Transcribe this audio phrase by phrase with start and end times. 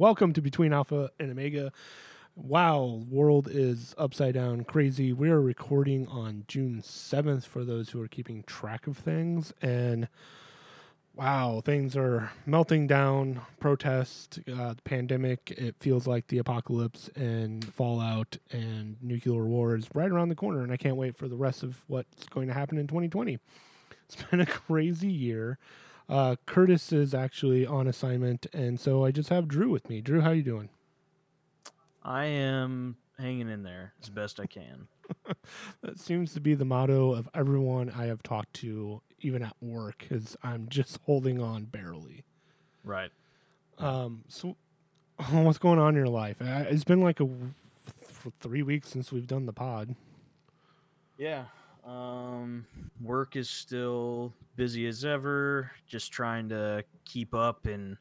[0.00, 1.72] Welcome to Between Alpha and Omega.
[2.34, 5.12] Wow, world is upside down crazy.
[5.12, 9.52] We are recording on June 7th for those who are keeping track of things.
[9.60, 10.08] And
[11.14, 13.42] wow, things are melting down.
[13.60, 15.50] Protest, uh, pandemic.
[15.50, 20.62] It feels like the apocalypse and fallout and nuclear war is right around the corner.
[20.62, 23.38] And I can't wait for the rest of what's going to happen in 2020.
[24.06, 25.58] It's been a crazy year.
[26.10, 30.00] Uh, Curtis is actually on assignment, and so I just have Drew with me.
[30.00, 30.68] Drew, how you doing?
[32.02, 34.88] I am hanging in there as best I can.
[35.82, 40.06] that seems to be the motto of everyone I have talked to, even at work,
[40.10, 42.24] is I'm just holding on barely.
[42.82, 43.12] Right.
[43.78, 44.24] Um.
[44.28, 44.56] So,
[45.30, 46.36] what's going on in your life?
[46.40, 47.50] Uh, It's been like a w-
[48.02, 49.94] f- three weeks since we've done the pod.
[51.16, 51.44] Yeah.
[51.84, 52.66] Um,
[53.00, 55.70] work is still busy as ever.
[55.86, 57.96] Just trying to keep up and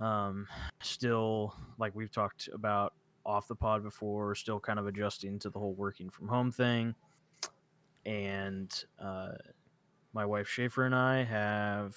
[0.00, 0.46] um,
[0.80, 4.34] still like we've talked about off the pod before.
[4.34, 6.94] Still kind of adjusting to the whole working from home thing.
[8.04, 9.32] And uh,
[10.12, 11.96] my wife Schaefer and I have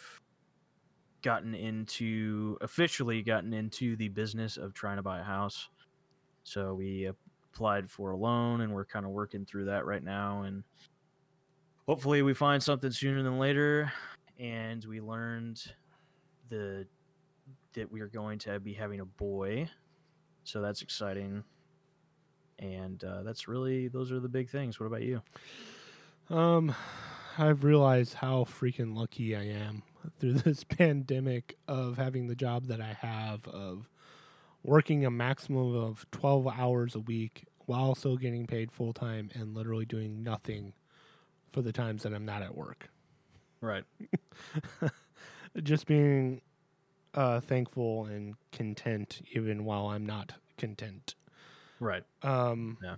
[1.22, 5.70] gotten into officially gotten into the business of trying to buy a house.
[6.44, 7.10] So we
[7.58, 10.64] applied for a loan and we're kind of working through that right now and
[11.88, 13.92] hopefully we find something sooner than later
[14.40, 15.74] and we learned
[16.50, 16.86] the
[17.74, 19.68] that we are going to be having a boy
[20.44, 21.44] so that's exciting
[22.60, 24.80] and uh, that's really those are the big things.
[24.80, 25.22] What about you?
[26.30, 26.74] Um,
[27.38, 29.84] I've realized how freaking lucky I am
[30.20, 33.90] through this pandemic of having the job that I have of
[34.68, 39.56] working a maximum of 12 hours a week while still getting paid full time and
[39.56, 40.74] literally doing nothing
[41.54, 42.90] for the times that I'm not at work.
[43.62, 43.84] right
[45.64, 46.42] Just being
[47.16, 51.16] uh, thankful and content even while I'm not content.
[51.80, 52.96] right Um, Yeah.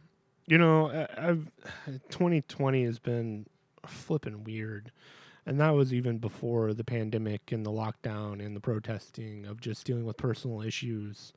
[0.48, 1.52] You know, I- I've
[2.10, 3.46] 2020 has been
[3.86, 4.92] flipping weird,
[5.46, 9.86] and that was even before the pandemic and the lockdown and the protesting of just
[9.86, 11.32] dealing with personal issues.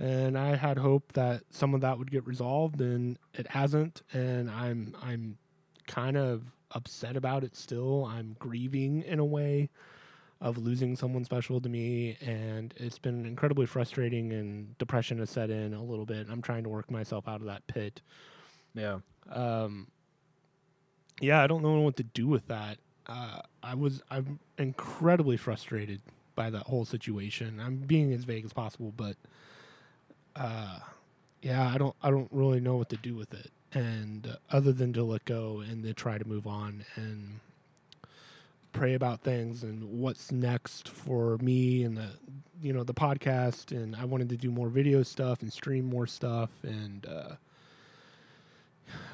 [0.00, 4.02] And I had hope that some of that would get resolved, and it hasn't.
[4.12, 5.36] And I'm I'm
[5.86, 8.06] kind of upset about it still.
[8.06, 9.68] I'm grieving in a way
[10.40, 15.50] of losing someone special to me and it's been incredibly frustrating and depression has set
[15.50, 18.00] in a little bit i'm trying to work myself out of that pit
[18.74, 18.98] yeah
[19.30, 19.86] um
[21.20, 26.00] yeah i don't know what to do with that uh i was i'm incredibly frustrated
[26.34, 29.16] by that whole situation i'm being as vague as possible but
[30.36, 30.78] uh
[31.42, 33.50] yeah i don't i don't really know what to do with it.
[33.72, 37.38] And uh, other than to let go and to try to move on and
[38.72, 42.08] pray about things and what's next for me and the
[42.62, 43.70] you know the podcast.
[43.70, 47.34] And i wanted to do more video stuff and stream more stuff and uh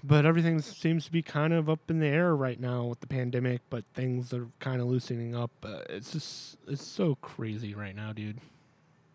[0.03, 3.07] but everything seems to be kind of up in the air right now with the
[3.07, 5.51] pandemic but things are kind of loosening up.
[5.63, 8.41] Uh, it's just it's so crazy right now dude.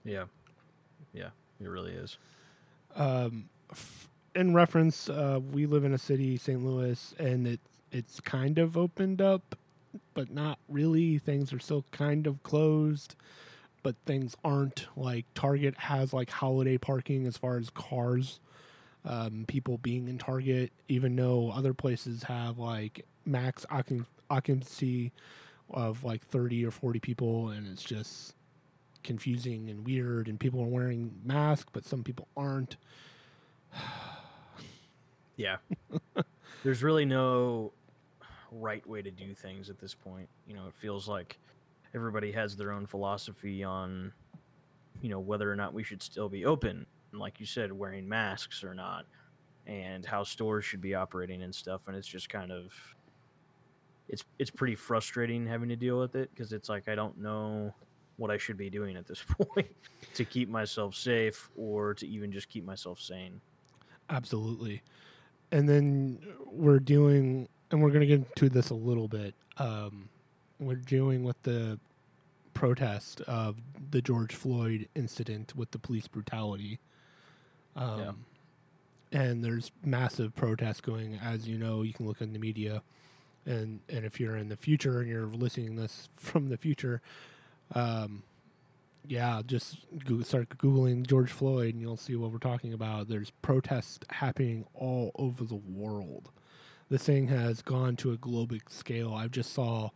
[0.06, 0.26] Yeah.
[1.14, 1.30] Yeah
[1.66, 2.18] it really is
[2.96, 6.64] um, f- in reference, uh, we live in a city, St.
[6.64, 7.60] Louis, and it
[7.92, 9.56] it's kind of opened up,
[10.14, 11.18] but not really.
[11.18, 13.16] Things are still kind of closed,
[13.84, 14.88] but things aren't.
[14.96, 18.40] Like Target has like holiday parking as far as cars,
[19.06, 25.12] um, people being in Target, even though other places have like max occup- occupancy
[25.70, 28.34] of like thirty or forty people, and it's just
[29.04, 32.78] confusing and weird and people are wearing masks but some people aren't
[35.42, 35.58] Yeah.
[36.64, 37.74] There's really no
[38.52, 40.30] right way to do things at this point.
[40.48, 41.40] You know, it feels like
[41.96, 44.14] everybody has their own philosophy on,
[45.02, 46.86] you know, whether or not we should still be open.
[47.12, 49.06] And like you said, wearing masks or not,
[49.66, 51.88] and how stores should be operating and stuff.
[51.88, 52.72] And it's just kind of,
[54.08, 57.74] it's it's pretty frustrating having to deal with it because it's like I don't know
[58.18, 59.76] what I should be doing at this point
[60.14, 63.42] to keep myself safe or to even just keep myself sane.
[64.10, 64.82] absolutely.
[65.54, 70.10] And then we're dealing and we're going to get into this a little bit um,
[70.60, 71.80] we're dealing with the
[72.54, 73.58] protest of
[73.92, 76.80] the george floyd incident with the police brutality.
[77.76, 78.26] Um,
[79.12, 82.82] and there's massive protests going as you know you can look in the media.
[83.46, 87.02] And and if you're in the future and you're listening to this from the future
[87.74, 88.24] um,
[89.08, 93.08] yeah, just Google, start googling George Floyd, and you'll see what we're talking about.
[93.08, 96.30] There's protests happening all over the world.
[96.90, 99.14] This thing has gone to a global scale.
[99.14, 99.90] I just saw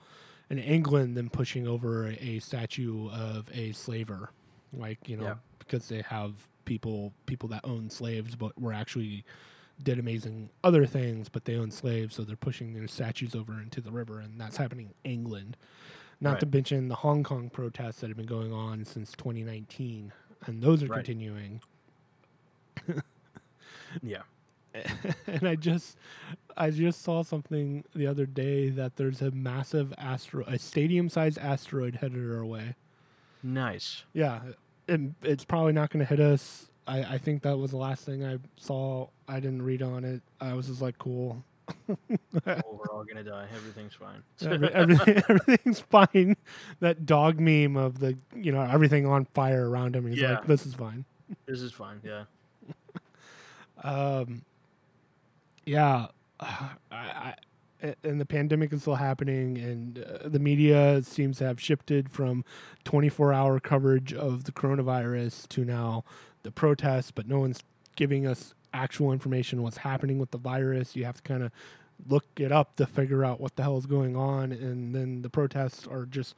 [0.49, 4.29] in England them pushing over a, a statue of a slaver,
[4.73, 5.35] like you know, Yeah.
[5.59, 6.33] because they have
[6.65, 9.23] people people that own slaves, but were actually
[9.83, 13.81] did amazing other things, but they own slaves, so they're pushing their statues over into
[13.81, 15.57] the river, and that's happening in England.
[16.21, 20.11] Not to mention the Hong Kong protests that have been going on since 2019,
[20.45, 20.97] and those are Right.
[21.05, 21.61] continuing.
[24.01, 24.23] Yeah.
[25.27, 25.97] and I just
[26.57, 31.37] I just saw something the other day that there's a massive asteroid, a stadium sized
[31.37, 32.75] asteroid headed our way.
[33.41, 34.03] Nice.
[34.11, 34.41] Yeah,
[34.87, 36.69] it, it's probably not going to hit us.
[36.87, 39.07] I, I think that was the last thing I saw.
[39.29, 40.21] I didn't read on it.
[40.41, 41.43] I was just like, cool.
[41.89, 41.95] Oh,
[42.37, 43.47] we're all gonna die.
[43.55, 44.21] Everything's fine.
[44.41, 46.35] Every, everything, everything's fine.
[46.79, 50.07] That dog meme of the you know everything on fire around him.
[50.07, 50.35] He's Yeah.
[50.35, 51.05] like, this is fine.
[51.47, 52.01] this is fine.
[52.03, 52.23] Yeah.
[53.83, 54.43] Um,
[55.65, 56.07] yeah,
[56.39, 57.33] I, I,
[58.03, 62.43] and the pandemic is still happening, and uh, the media seems to have shifted from
[62.85, 66.03] 24 hour coverage of the coronavirus to now
[66.43, 67.63] the protests, but no one's
[67.95, 70.95] giving us actual information what's happening with the virus.
[70.95, 71.51] You have to kind of
[72.07, 75.29] look it up to figure out what the hell is going on, and then the
[75.29, 76.35] protests are just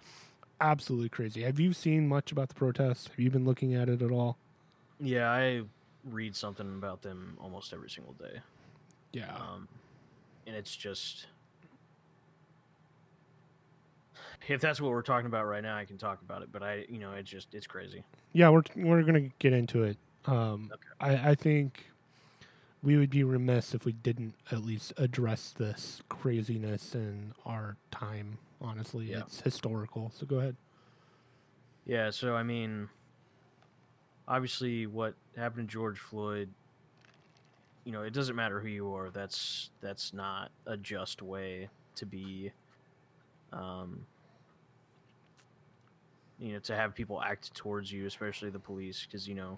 [0.61, 1.43] absolutely crazy.
[1.43, 3.07] Have you seen much about the protests?
[3.07, 4.37] Have you been looking at it at all?
[4.99, 5.63] Yeah, I
[6.05, 8.39] read something about them almost every single day.
[9.13, 9.33] Yeah.
[9.35, 9.67] Um,
[10.45, 11.27] and it's just
[14.47, 16.49] if that's what we're talking about right now, I can talk about it.
[16.51, 18.03] But I, you know, it's just it's crazy.
[18.33, 19.97] Yeah, we're we're gonna get into it.
[20.25, 21.15] Um, Okay.
[21.15, 21.85] I I think
[22.83, 28.37] we would be remiss if we didn't at least address this craziness in our time.
[28.61, 29.19] Honestly, Yeah.
[29.21, 30.11] it's historical.
[30.15, 30.55] So go ahead.
[31.85, 32.09] Yeah.
[32.11, 32.89] So I mean,
[34.27, 36.49] obviously, what happened to George Floyd.
[37.83, 39.09] You know, it doesn't matter who you are.
[39.09, 42.51] That's that's not a just way to be.
[43.53, 44.05] Um,
[46.39, 49.57] you know, to have people act towards you, especially the police, because you know,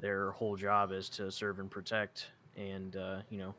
[0.00, 2.28] their whole job is to serve and protect.
[2.56, 3.54] And uh, you know,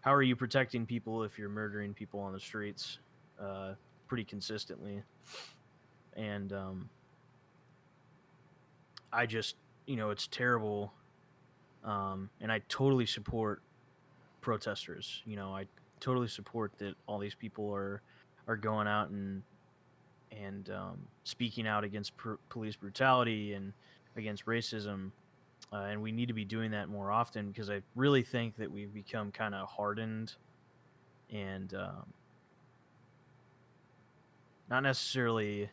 [0.00, 2.98] how are you protecting people if you're murdering people on the streets,
[3.40, 3.72] uh,
[4.08, 5.02] pretty consistently?
[6.16, 6.88] And um,
[9.12, 9.56] I just,
[9.86, 10.92] you know, it's terrible.
[11.84, 13.62] Um, and I totally support
[14.40, 15.22] protesters.
[15.24, 15.66] You know, I
[16.00, 18.02] totally support that all these people are
[18.48, 19.42] are going out and
[20.30, 23.72] and um, speaking out against pr- police brutality and
[24.16, 25.10] against racism.
[25.72, 28.70] Uh, and we need to be doing that more often because I really think that
[28.70, 30.34] we've become kind of hardened
[31.32, 32.12] and um,
[34.70, 35.68] not necessarily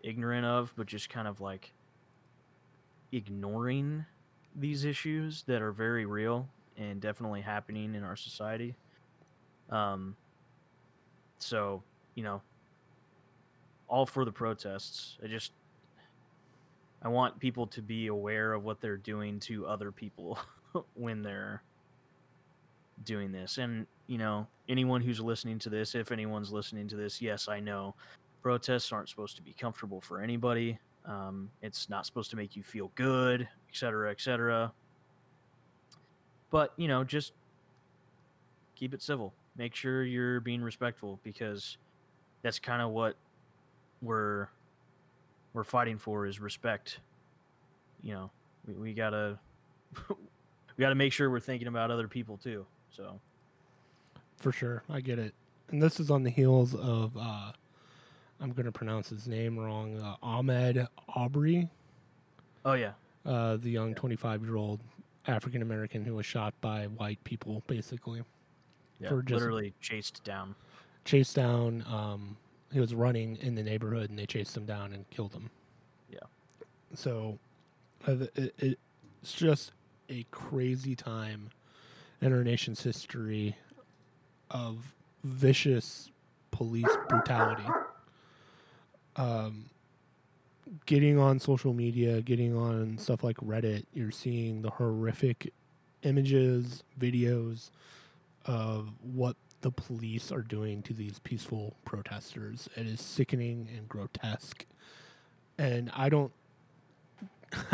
[0.00, 1.72] ignorant of, but just kind of like
[3.10, 4.04] ignoring
[4.54, 8.74] these issues that are very real and definitely happening in our society.
[9.70, 10.16] Um,
[11.38, 11.82] so,
[12.14, 12.42] you know,
[13.88, 15.18] all for the protests.
[15.22, 15.52] I just,
[17.02, 20.38] I want people to be aware of what they're doing to other people
[20.94, 21.62] when they're
[23.04, 23.58] doing this.
[23.58, 27.58] And, you know, anyone who's listening to this, if anyone's listening to this, yes, I
[27.58, 27.94] know
[28.40, 30.78] protests aren't supposed to be comfortable for anybody.
[31.04, 34.72] Um, it's not supposed to make you feel good, et cetera, et cetera.
[36.50, 37.32] But, you know, just
[38.76, 39.34] keep it civil.
[39.56, 41.78] Make sure you're being respectful because
[42.42, 43.16] that's kind of what
[44.00, 44.48] we're
[45.54, 46.98] we're fighting for is respect.
[48.02, 48.30] You know,
[48.66, 49.38] we, we gotta
[50.08, 50.16] we
[50.80, 52.66] gotta make sure we're thinking about other people too.
[52.90, 53.20] So
[54.38, 55.34] For sure, I get it.
[55.70, 57.52] And this is on the heels of uh,
[58.40, 59.98] I'm to pronounce his name wrong.
[60.00, 61.68] Uh, Ahmed Aubrey,
[62.64, 62.92] oh yeah,
[63.24, 64.80] uh, the young 25 year old
[65.26, 68.22] African American who was shot by white people, basically
[69.00, 70.54] yeah, For just- literally chased down.
[71.04, 71.84] chased down.
[71.88, 72.36] Um,
[72.72, 75.50] he was running in the neighborhood, and they chased him down and killed him.
[76.10, 76.18] Yeah.
[76.94, 77.38] So,
[78.06, 78.78] uh, th- it,
[79.22, 79.72] it's just
[80.08, 81.50] a crazy time
[82.20, 83.56] in our nation's history
[84.50, 86.10] of vicious
[86.50, 87.66] police brutality.
[89.16, 89.66] Um,
[90.86, 95.52] getting on social media, getting on stuff like Reddit, you're seeing the horrific
[96.02, 97.70] images, videos
[98.46, 102.68] of what the police are doing to these peaceful protesters.
[102.76, 104.66] It is sickening and grotesque.
[105.58, 106.32] And I don't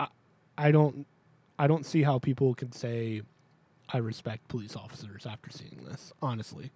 [0.00, 0.08] I,
[0.56, 1.06] I don't
[1.58, 3.22] I don't see how people can say
[3.92, 6.70] I respect police officers after seeing this, honestly.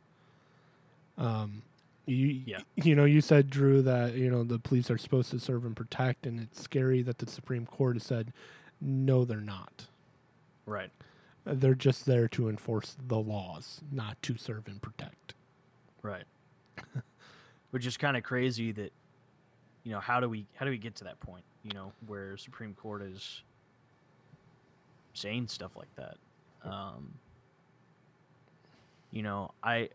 [1.19, 1.63] Um
[2.07, 2.61] you Yeah.
[2.77, 5.77] you know, you said Drew that, you know, the police are supposed to serve and
[5.77, 8.33] protect and it's scary that the Supreme Court has said
[8.81, 9.87] no they're not.
[10.67, 10.91] Right.
[11.45, 15.35] They're just there to enforce the laws, not to serve and protect.
[16.03, 16.25] Right.
[17.71, 18.93] Which is kind of crazy that
[19.85, 21.45] you know, how do we how do we get to that point?
[21.63, 23.43] you know, where Supreme Court is
[25.15, 26.17] saying stuff like that.
[26.65, 27.13] Um,
[29.11, 29.91] you know, I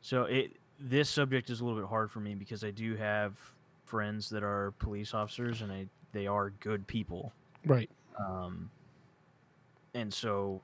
[0.00, 3.34] so it this subject is a little bit hard for me because I do have
[3.84, 7.32] friends that are police officers and I they are good people.
[7.64, 7.90] Right.
[8.18, 8.70] Um,
[9.94, 10.62] and so,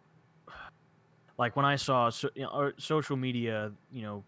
[1.39, 4.25] like when I saw so, you know, social media, you know,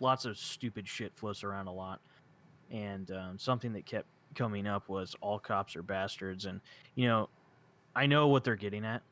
[0.00, 2.00] lots of stupid shit floats around a lot,
[2.70, 6.60] and um, something that kept coming up was all cops are bastards, and
[6.94, 7.28] you know,
[7.94, 9.02] I know what they're getting at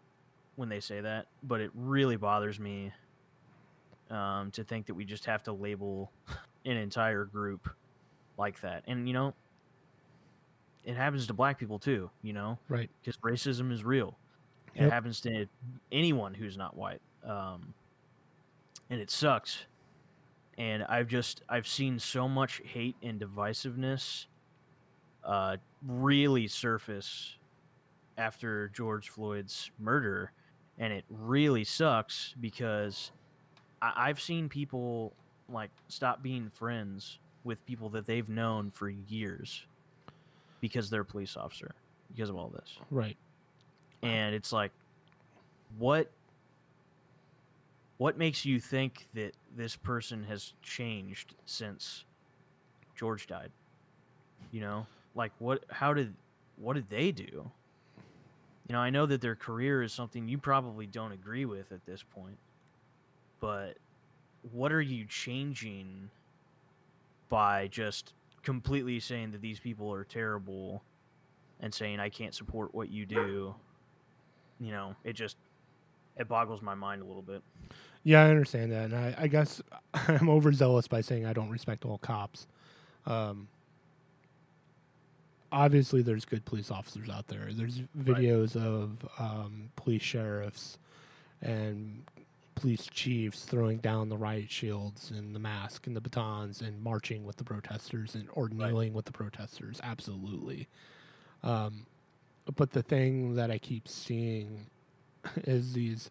[0.56, 2.92] when they say that, but it really bothers me
[4.10, 6.10] um, to think that we just have to label
[6.64, 7.68] an entire group
[8.36, 9.34] like that, and you know,
[10.84, 12.88] it happens to black people too, you know, Right.
[13.02, 14.16] because racism is real.
[14.78, 14.92] It Yep.
[14.92, 15.47] happens to
[15.90, 17.75] anyone who's not white, um,
[18.90, 19.66] and it sucks.
[20.56, 24.26] And I've just I've seen so much hate and divisiveness
[25.25, 25.56] uh,
[25.87, 27.37] really surface
[28.16, 30.32] after George Floyd's murder,
[30.78, 33.12] and it really sucks because
[33.82, 35.12] I- I've seen people
[35.49, 39.66] like stop being friends with people that they've known for years
[40.61, 41.75] because they're a police officer
[42.11, 43.16] because of all this Right.
[44.02, 44.73] And it's like
[45.78, 46.11] what
[47.99, 52.05] what makes you think that this person has changed since
[52.97, 53.50] George died?
[54.52, 56.14] You know like what how did
[56.57, 57.50] what did they do?
[58.69, 61.87] You know i know that their career is something you probably don't agree with at
[61.87, 62.37] this point
[63.40, 63.78] but
[64.52, 66.11] what are you changing
[67.31, 68.12] by just
[68.43, 70.83] completely saying that these people are terrible
[71.61, 73.55] and saying i can't support what you do
[74.60, 75.36] you know, it just
[76.16, 77.42] it boggles my mind a little bit.
[78.04, 79.60] Yeah, I understand that, and I, I guess
[79.94, 82.46] I'm overzealous by saying I don't respect all cops.
[83.06, 83.48] Um,
[85.52, 87.48] obviously, there's good police officers out there.
[87.52, 90.78] There's videos of um, police sheriffs
[91.42, 92.02] and
[92.54, 97.24] police chiefs throwing down the riot shields and the mask and the batons and marching
[97.24, 98.54] with the protesters and or Right.
[98.54, 99.80] kneeling with the protesters.
[99.82, 100.66] Absolutely.
[101.44, 101.86] Um,
[102.57, 104.67] but the thing that I keep seeing
[105.45, 106.11] is these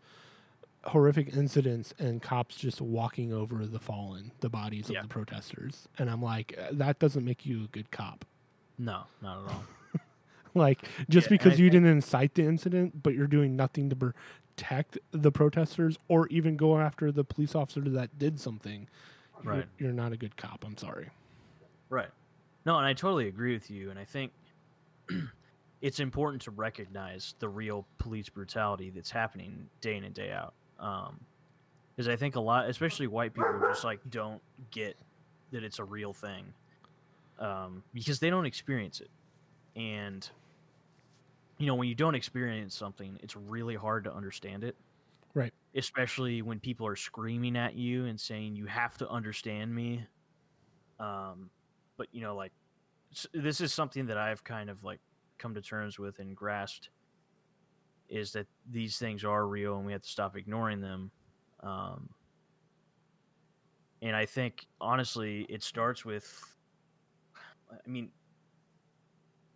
[0.85, 4.99] horrific incidents and cops just walking over the fallen, the bodies Yeah.
[4.99, 5.87] of the protesters.
[5.97, 8.23] And I'm like, uh, that doesn't make you a good cop.
[8.77, 9.63] No, not at all.
[10.53, 13.91] Like, just Yeah, because I you think- didn't incite the incident, but you're doing nothing
[13.91, 18.87] to protect the protesters or even go after the police officer that did something,
[19.43, 19.65] you're- Right.
[19.77, 20.63] you're, not a good cop.
[20.65, 21.09] I'm sorry.
[21.89, 22.09] Right.
[22.65, 23.91] No, and I totally agree with you.
[23.91, 24.31] And I think
[25.81, 30.53] it's important to recognize the real police brutality that's happening day in and day out.
[30.79, 31.19] Um,
[31.95, 34.95] because I think a lot, especially white people, just like don't get
[35.51, 36.45] that it's a real thing,
[37.39, 39.09] um, because they don't experience it,
[39.75, 40.29] and
[41.57, 44.75] you know when you don't experience something, it's really hard to understand it.
[45.33, 45.51] Right.
[45.75, 50.05] Especially when people are screaming at you and saying you have to understand me.
[50.99, 51.49] Um,
[51.97, 52.51] but you know, like
[53.33, 54.99] this is something that I've kind of like
[55.37, 56.89] come to terms with and grasped
[58.09, 61.11] is that these things are real and we have to stop ignoring them.
[61.61, 62.09] Um,
[64.01, 66.55] and I think honestly, it starts with,
[67.71, 68.09] I mean,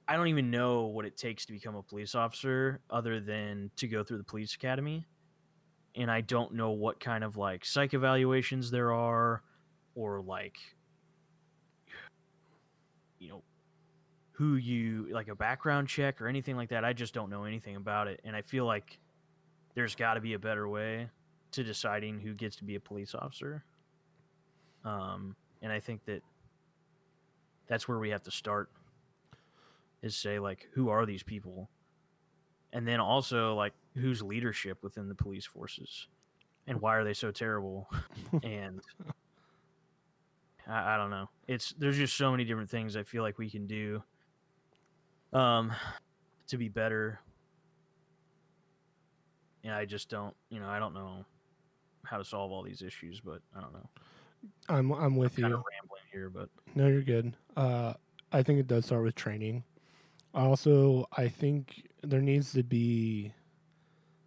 [0.08, 3.88] I don't even know what it takes to become a police officer other than to
[3.88, 5.06] go through the police academy.
[5.96, 9.44] And I don't know what kind of like psych evaluations there are
[9.96, 10.58] or like,
[13.20, 13.44] you know,
[14.42, 16.84] who you like a background check or anything like that.
[16.84, 18.22] I just don't know anything about it.
[18.26, 18.98] And I feel like
[19.76, 21.10] there's got to be a better way
[21.52, 23.64] to deciding who gets to be a police officer.
[24.84, 26.24] Um, and I think that
[27.68, 28.72] that's where we have to start
[30.02, 31.70] is say like who are these people
[32.74, 36.08] and then also like who's leadership within the police forces
[36.66, 37.88] and why are they so terrible
[38.44, 38.82] and
[40.68, 43.50] I, I don't know it's there's just so many different things i feel like we
[43.50, 44.02] can do
[45.34, 45.72] um
[46.48, 47.20] to be better
[49.64, 51.26] and i just don't you know i don't know
[52.04, 53.90] how to solve all these issues but i don't know
[54.70, 55.58] I'm I'm with kind you.
[55.58, 57.36] of rambling here but No, you're good.
[57.56, 57.94] Uh,
[58.32, 59.64] I think it does start with training.
[60.34, 63.34] Also, I think there needs to be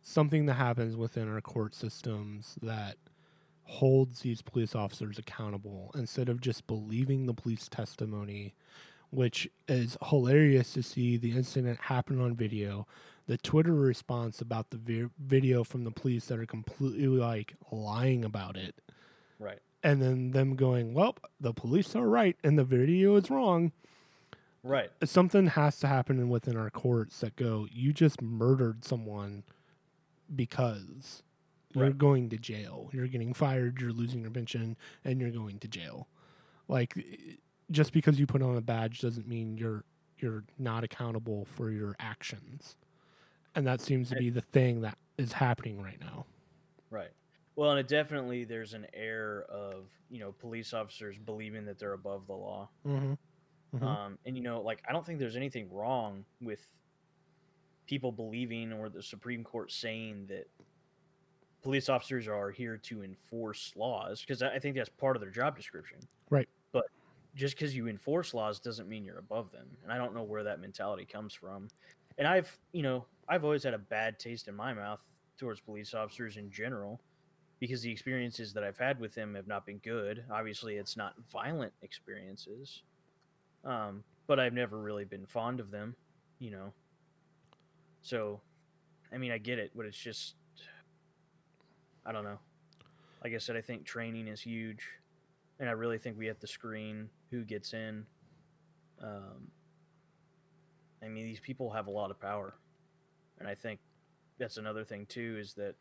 [0.03, 2.97] something that happens within our court systems that
[3.65, 8.55] holds these police officers accountable instead of just believing the police testimony,
[9.15, 12.87] which is hilarious to see the incident happen on video.
[13.27, 18.25] The Twitter response about the vi- video from the police that are completely like lying
[18.25, 18.75] about it
[19.39, 23.73] right and then them going, "Well, the police are right and the video is wrong."
[24.63, 24.91] Right.
[25.05, 29.45] something has to happen within our courts that go, you just murdered someone
[30.35, 31.23] because
[31.75, 31.99] you're Right.
[31.99, 32.89] going to jail.
[32.93, 36.09] You're getting fired, you're losing your pension, and you're going to jail.
[36.67, 36.95] Like
[37.71, 39.85] just because you put on a badge doesn't mean you're
[40.19, 42.77] you're not accountable for your actions.
[43.55, 46.27] And that seems to be the thing that is happening right now.
[46.91, 47.11] Right.
[47.57, 51.93] Well, and it definitely there's an air of you know police officers believing that they're
[51.93, 52.69] above the law.
[52.87, 53.15] Mm-hmm.
[53.77, 53.83] Mhm.
[53.83, 56.61] Um, and you know, like I don't think there's anything wrong with
[57.87, 60.49] people believing or the Supreme Court saying that
[61.63, 65.57] police officers are here to enforce laws because I think that's part of their job
[65.57, 65.99] description.
[67.35, 70.45] Just because you enforce laws doesn't mean you're above them, and I don't know where
[70.45, 71.69] that mentality comes from.
[72.17, 75.01] And I've, you know, I've always had a bad taste in my mouth
[75.37, 77.01] towards police officers in general
[77.59, 80.25] because the experiences that I've had with them have not been good.
[80.31, 82.83] Obviously, it's not violent experiences,
[83.65, 85.97] um, but I've never really been fond of them,
[86.39, 86.73] you know.
[88.03, 88.41] So,
[89.13, 90.35] I mean, I get it, but it's just,
[92.05, 92.39] I don't know.
[93.23, 94.87] Like I said, I think training is huge,
[95.59, 98.07] and I really think we have to screen who gets in.
[99.03, 99.51] Um,
[101.03, 102.55] I mean, these people have a lot of power,
[103.39, 103.81] and I think
[104.39, 105.75] that's another thing too is that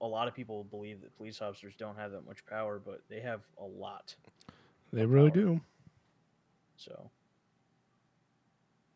[0.00, 3.20] a lot of people believe that police officers don't have that much power, but they
[3.20, 4.14] have a lot.
[4.92, 5.42] They really power.
[5.42, 5.60] do.
[6.76, 7.10] So,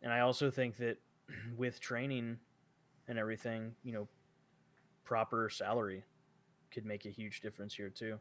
[0.02, 0.98] and I also think that
[1.56, 2.38] with training
[3.08, 4.08] and everything, you know,
[5.04, 6.04] proper salary
[6.70, 8.18] could make a huge difference here too.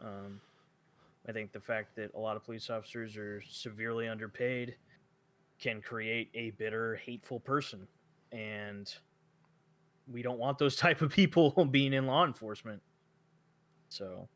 [0.00, 0.40] Um,
[1.28, 4.76] I think the fact that a lot of police officers are severely underpaid
[5.60, 7.86] can create a bitter, hateful person,
[8.32, 8.92] and
[10.06, 12.82] we don't want those type of people being in law enforcement.
[13.88, 14.28] So,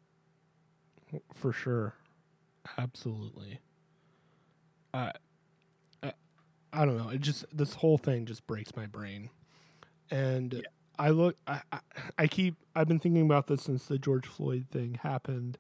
[1.35, 1.95] for sure.
[2.79, 3.61] Absolutely.
[4.93, 5.13] I,
[6.03, 6.13] I
[6.73, 7.09] i don't know.
[7.11, 9.31] It just this whole thing just breaks my brain.
[10.11, 10.61] And Yeah.
[10.99, 11.81] i look I, I
[12.19, 15.59] i keep i've been thinking about this since the george floyd thing happened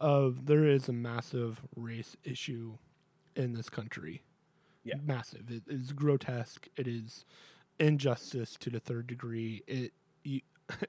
[0.00, 2.76] of there is a massive race issue
[3.36, 4.22] in this country
[4.84, 4.94] Yeah.
[5.02, 7.24] massive it is grotesque it is
[7.78, 9.92] injustice to the third degree it
[10.24, 10.40] you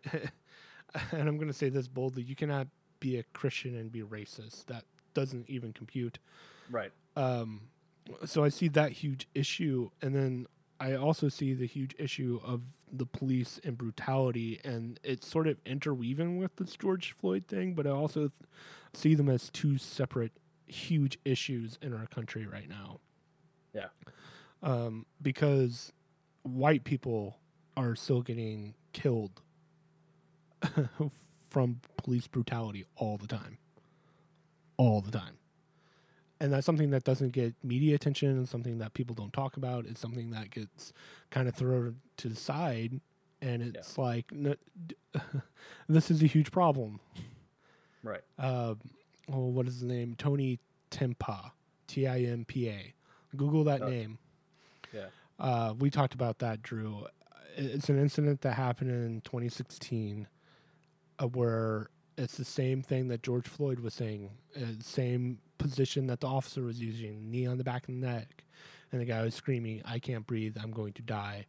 [1.11, 2.67] and i'm going to say this boldly you cannot
[2.99, 4.67] be a Christian and be racist.
[4.67, 4.83] That
[5.15, 6.19] doesn't even compute.
[6.69, 7.61] right, Um,
[8.25, 10.45] so I see that huge issue, and then
[10.79, 15.57] I also see the huge issue of the police and brutality, and it's sort of
[15.65, 17.73] interweaving with this George Floyd thing.
[17.73, 18.31] But I also th-
[18.93, 20.31] see them as two separate
[20.67, 22.99] huge issues in our country right now.
[23.73, 23.87] Yeah.
[24.63, 25.91] Um, because
[26.43, 27.37] white people
[27.77, 29.41] are still getting killed
[31.49, 33.57] from police brutality all the time.
[34.77, 35.37] All the time.
[36.41, 39.85] And that's something that doesn't get media attention and something that people don't talk about.
[39.85, 40.91] It's something that gets
[41.29, 42.99] kind of thrown to the side.
[43.43, 44.95] And it's like, n- d-
[45.87, 46.99] this is a huge problem.
[48.03, 48.73] right, Uh,
[49.31, 50.15] oh, what is his name?
[50.17, 51.51] Tony Timpa,
[51.87, 52.93] T I M P A.
[53.35, 53.89] Google that Oh.
[53.89, 54.17] name.
[54.93, 55.07] yeah,
[55.39, 57.05] Uh, we talked about that, Drew.
[57.55, 60.27] It's an incident that happened in 2016
[61.19, 66.19] uh, where it's the same thing that George Floyd was saying, uh, same position that
[66.19, 68.43] the officer was using, knee on the back of the neck,
[68.91, 71.45] and the guy was screaming, I can't breathe, I'm going to die.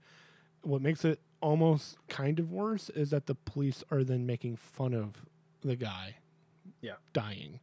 [0.62, 4.94] What makes it almost kind of worse is that the police are then making fun
[4.94, 5.24] of
[5.62, 6.16] the guy
[6.80, 6.96] Yeah.
[7.12, 7.58] dying.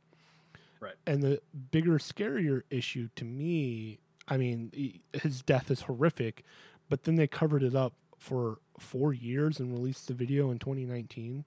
[0.81, 0.95] Right.
[1.05, 6.43] And the bigger, scarier issue to me, I mean, he- his death is horrific,
[6.89, 11.45] but then they covered it up for four years and released the video in 2019.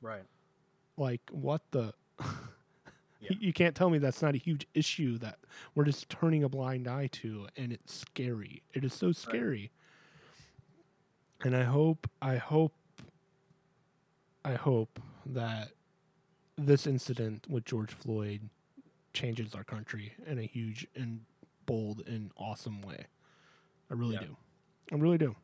[0.00, 0.24] right.
[0.96, 1.92] Like, what the?
[3.20, 3.30] Yeah.
[3.40, 5.38] You can't tell me that's not a huge issue that
[5.74, 8.62] we're just turning a blind eye to, and it's scary.
[8.72, 9.70] It is so scary.
[11.42, 12.74] And I hope, I hope,
[14.44, 15.70] I hope that
[16.56, 18.48] this incident with George Floyd
[19.14, 21.20] changes our country in a huge and
[21.66, 23.06] bold and awesome way.
[23.90, 24.20] I really Yeah.
[24.26, 24.36] do.
[24.92, 25.34] I really do.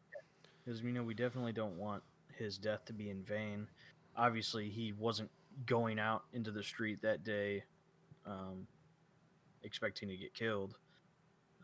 [0.64, 2.02] Because you know we definitely don't want
[2.38, 3.68] his death to be in vain.
[4.16, 5.30] Obviously, he wasn't
[5.66, 7.64] going out into the street that day,
[8.26, 8.66] um,
[9.62, 10.76] expecting to get killed.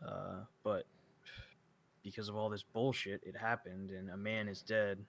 [0.05, 0.85] Uh, but
[2.03, 4.99] because of all this bullshit, it happened, and a man is dead.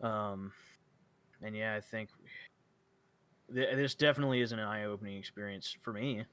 [0.00, 0.52] Um,
[1.42, 2.10] and yeah, I think
[3.52, 6.24] th- this definitely is an eye-opening experience for me.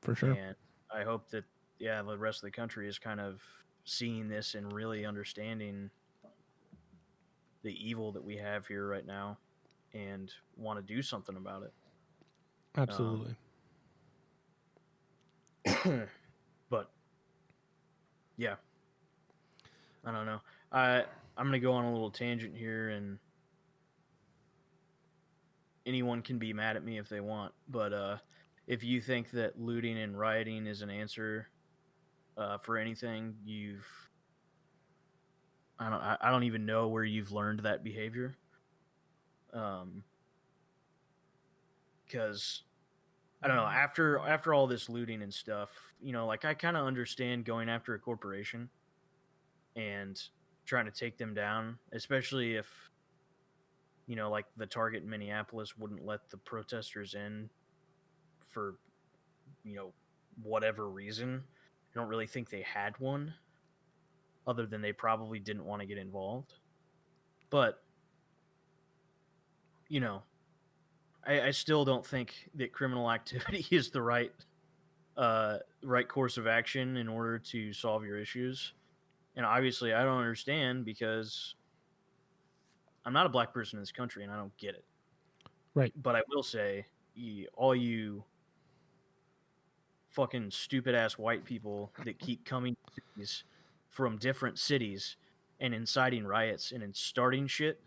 [0.00, 0.32] For sure.
[0.32, 0.56] And
[0.94, 1.44] I hope that
[1.78, 3.40] yeah, the rest of the country is kind of
[3.84, 5.90] seeing this and really understanding
[7.64, 9.38] the evil that we have here right now
[9.94, 11.72] and want to do something about it.
[12.76, 13.36] Absolutely.
[16.70, 16.90] But
[18.36, 18.56] Yeah.
[20.04, 20.40] I don't know.
[20.72, 21.04] I
[21.36, 23.18] I'm gonna go on a little tangent here, and
[25.86, 27.52] anyone can be mad at me if they want.
[27.68, 28.16] But uh,
[28.66, 31.48] if you think that looting and rioting is an answer
[32.36, 33.86] uh, for anything, you've
[35.78, 38.34] I don't I, I don't even know where you've learned that behavior.
[39.52, 40.02] Um,
[42.06, 42.62] because
[43.42, 46.76] I don't know after after all this looting and stuff, you know, like I kind
[46.76, 48.68] of understand going after a corporation
[49.76, 50.20] and
[50.66, 52.66] trying to take them down, especially if
[54.06, 57.48] you know, like the target in Minneapolis wouldn't let the protesters in
[58.50, 58.76] for
[59.64, 59.92] you know
[60.42, 61.42] whatever reason.
[61.94, 63.34] I don't really think they had one
[64.46, 66.54] other than they probably didn't want to get involved.
[67.50, 67.82] But
[69.92, 70.22] you know,
[71.26, 74.32] I, I still don't think that criminal activity is the right
[75.18, 78.72] uh, right course of action in order to solve your issues.
[79.36, 81.54] And obviously, I don't understand because
[83.04, 84.84] I'm not a black person in this country and I don't get it.
[85.74, 85.92] Right.
[86.02, 86.86] But I will say,
[87.54, 88.24] all you
[90.08, 92.76] fucking stupid ass white people that keep coming
[93.90, 95.16] from different cities
[95.60, 97.80] and inciting riots and starting shit,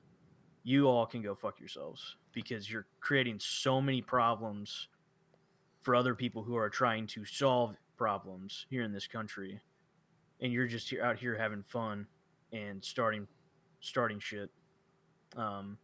[0.65, 4.87] you all can go fuck yourselves because you're creating so many problems
[5.81, 9.61] for other people who are trying to solve problems here in this country.
[10.41, 12.07] And you're just here, out here having fun
[12.51, 13.27] and starting
[13.79, 14.49] starting shit.
[15.37, 15.77] Um,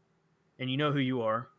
[0.57, 1.49] and you know who you are.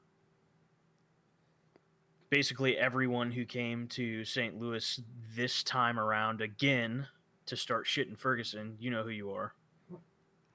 [2.28, 5.00] Basically everyone who came to st louis
[5.36, 7.06] this time around again
[7.46, 9.54] to start shit in ferguson you know who you are.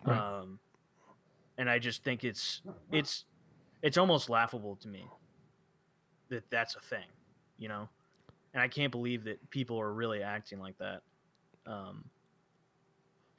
[0.04, 0.40] Right.
[0.42, 0.60] um,
[1.58, 3.26] and i just think it's it's
[3.82, 5.06] it's almost laughable to me
[6.30, 7.06] that that's a thing
[7.58, 7.88] you know
[8.54, 11.02] and i can't believe that people are really acting like that
[11.66, 12.04] um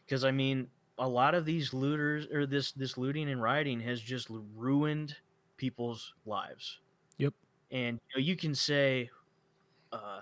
[0.07, 4.01] because i mean a lot of these looters or this this looting and rioting has
[4.01, 5.17] just ruined
[5.57, 6.81] people's lives
[7.19, 7.35] Yep.
[7.71, 9.11] and you, know, you can say
[9.93, 10.21] uh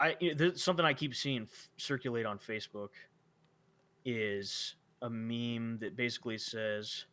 [0.00, 2.90] i you know, there's something i keep seeing f- circulate on facebook
[4.04, 7.06] is a meme that basically says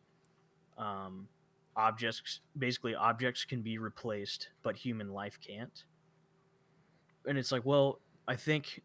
[0.78, 1.28] um
[1.76, 5.84] objects basically objects can be replaced but human life can't.
[7.26, 8.82] And it's like well i think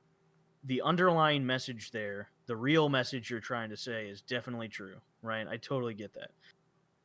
[0.64, 5.48] the underlying message there the real message you're trying to say is definitely true right?
[5.48, 6.32] I totally get that.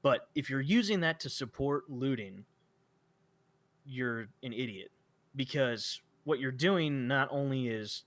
[0.03, 2.45] But if you're using that to support looting
[3.85, 4.91] you're an idiot.
[5.35, 8.05] Because what you're doing not only is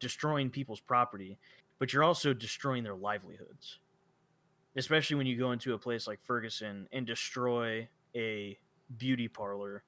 [0.00, 1.38] destroying people's property
[1.78, 3.78] but you're also destroying their livelihoods
[4.76, 8.58] especially when you go into a place like Ferguson and destroy a
[8.98, 9.82] beauty parlor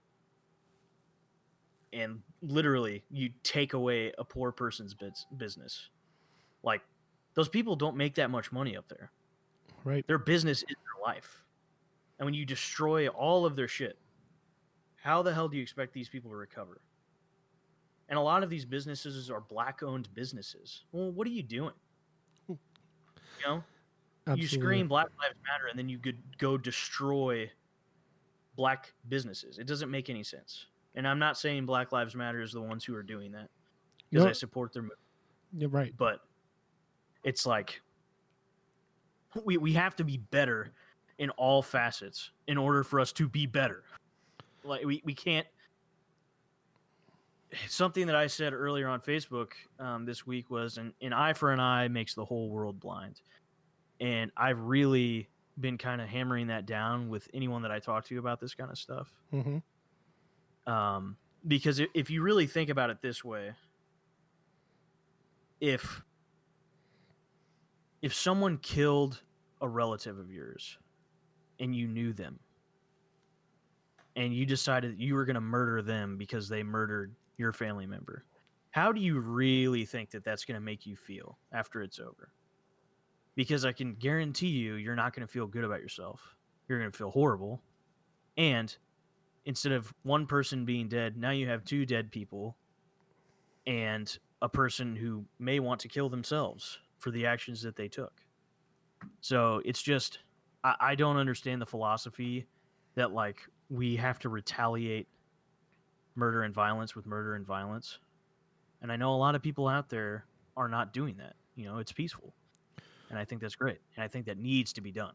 [1.92, 5.90] and literally you take away a poor person's bus- business.
[6.62, 6.82] Like
[7.34, 9.10] those people don't make that much money up there.
[9.84, 10.06] Right.
[10.06, 11.44] Their business is their life.
[12.18, 13.98] And when you destroy all of their shit,
[14.96, 16.80] how the hell do you expect these people to recover?
[18.08, 20.84] And a lot of these businesses are black owned businesses.
[20.92, 21.74] Well, what are you doing?
[22.46, 22.54] Hmm.
[23.40, 23.64] You know?
[24.26, 24.42] Absolutely.
[24.42, 27.50] you scream Black Lives Matter and then you could go destroy
[28.56, 29.58] black businesses.
[29.58, 30.66] It doesn't make any sense.
[30.94, 33.48] And I'm not saying Black Lives Matter is the ones who are doing that
[34.10, 34.30] because No.
[34.30, 35.00] I support their movement,
[35.56, 35.94] You're right.
[35.96, 36.20] but
[37.24, 37.80] it's like
[39.44, 40.72] we we have to be better
[41.18, 43.82] in all facets in order for us to be better.
[44.64, 45.46] Like we, we can't
[47.68, 51.52] something that I said earlier on Facebook um, this week was an, an eye for
[51.52, 53.20] an eye makes the whole world blind.
[54.00, 55.28] And I've really
[55.58, 58.70] been kind of hammering that down with anyone that I talk to about this kind
[58.70, 59.12] of stuff.
[59.30, 59.58] hmm
[60.66, 63.52] Um, because if you really think about it this way,
[65.60, 66.02] if
[68.02, 69.22] if someone killed
[69.60, 70.78] a relative of yours
[71.58, 72.38] and you knew them
[74.14, 77.86] and you decided that you were going to murder them because they murdered your family
[77.86, 78.24] member.
[78.70, 82.32] How do you really think that that's going to make you feel after it's over?
[83.34, 86.20] Because i can guarantee you you're not going to feel good about yourself.
[86.68, 87.62] You're going to feel horrible.
[88.36, 88.76] And
[89.44, 92.56] instead of one person being dead now you have two dead people
[93.66, 98.12] and a person who may want to kill themselves for the actions that they took.
[99.20, 100.18] So it's just
[100.64, 102.46] I, I don't understand the philosophy
[102.94, 105.08] that like we have to retaliate
[106.18, 107.98] murder and violence with murder and violence.
[108.82, 110.24] And I know a lot of people out there
[110.56, 111.36] are not doing that.
[111.54, 112.34] You know, it's peaceful.
[113.10, 113.78] And I think that's great.
[113.96, 115.14] And I think that needs to be done.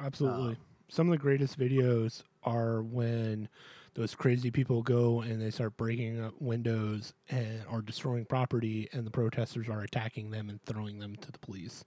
[0.00, 0.50] Absolutely.
[0.50, 0.56] Um,
[0.88, 3.48] Some of the greatest videos are when
[3.94, 9.06] those crazy people go and they start breaking up windows and are destroying property, and
[9.06, 11.84] the protesters are attacking them and throwing them to the police.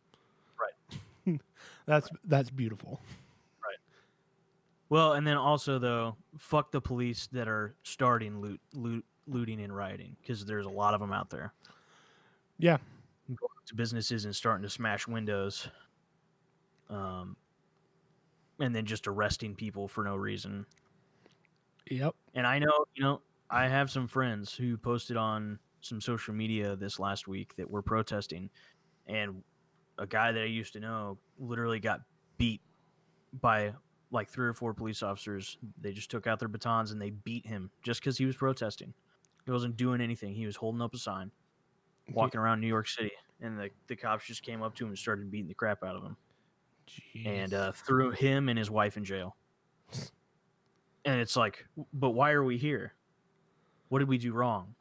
[0.59, 1.39] Right.
[1.85, 3.01] that's that's beautiful.
[4.93, 9.75] Well, and then also though, fuck the police that are starting loot, loot looting and
[9.75, 11.51] rioting because there's a lot of them out there.
[12.59, 12.77] Yeah.
[13.27, 15.67] Going to businesses and starting to smash windows.
[16.91, 17.35] Um,
[18.59, 20.63] and then just arresting people for no reason.
[21.89, 22.13] Yep.
[22.35, 26.75] And I know, you know, I have some friends who posted on some social media
[26.75, 28.47] this last week that were protesting,
[29.07, 29.41] and
[29.97, 32.01] a guy that I used to know literally got
[32.37, 32.61] beat
[33.41, 33.73] by
[34.13, 35.57] like three or four police officers.
[35.81, 38.93] They just took out their batons and they beat him just because he was protesting.
[39.45, 40.33] He wasn't doing anything.
[40.33, 41.31] He was holding up a sign,
[42.13, 44.97] walking around New York City, and the, the cops just came up to him and
[44.97, 46.15] started beating the crap out of him
[46.87, 47.27] Jeez.
[47.27, 49.35] and uh, threw him and his wife in jail.
[51.05, 52.93] And it's like, but why are we here?
[53.89, 54.73] What did we do wrong?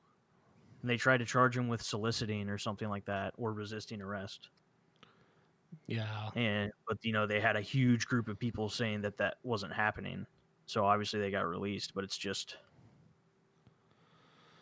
[0.81, 4.51] And they tried to charge him with soliciting or something like that, or resisting arrest.
[5.87, 6.31] Yeah.
[6.35, 9.73] And but you know they had a huge group of people saying that that wasn't
[9.73, 10.27] happening.
[10.67, 12.57] So obviously they got released, but it's just,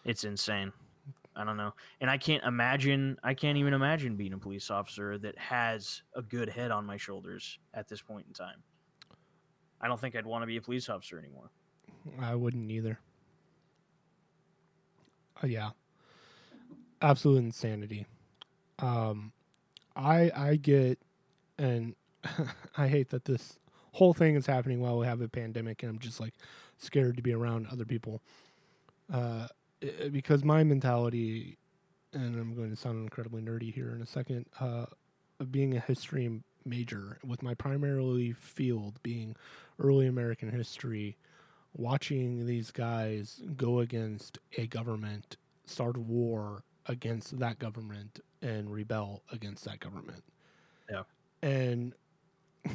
[0.04, 0.72] it's insane.
[1.36, 3.16] I don't know, and I can't imagine.
[3.22, 6.96] I can't even imagine being a police officer that has a good head on my
[6.96, 8.62] shoulders at this point in time.
[9.80, 11.50] I don't think I'd want to be a police officer anymore.
[12.20, 12.98] I wouldn't either.
[15.42, 15.70] Uh, yeah.
[17.00, 18.06] Absolute insanity.
[18.78, 19.32] Um
[19.96, 20.98] I I get
[21.58, 21.94] and
[22.76, 23.58] I hate that this
[23.92, 26.34] whole thing is happening while we have a pandemic and I'm just like
[26.78, 28.22] scared to be around other people.
[29.12, 29.48] Uh
[29.82, 31.58] i- because my mentality
[32.12, 34.86] and I'm going to sound incredibly nerdy here in a second, uh
[35.40, 39.36] of being a history major with my primarily field being
[39.78, 41.16] early American history
[41.74, 49.22] watching these guys go against a government, start a war against that government, and rebel
[49.32, 50.24] against that government.
[50.90, 51.02] Yeah.
[51.42, 51.94] And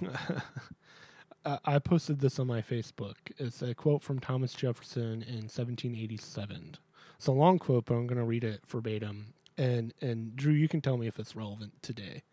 [1.45, 3.15] I- posted this on my Facebook.
[3.37, 6.77] It's a quote from Thomas Jefferson in 1787.
[7.17, 9.33] It's a long quote, but I'm going to read it verbatim.
[9.57, 12.23] And and Drew, you can tell me if it's relevant today.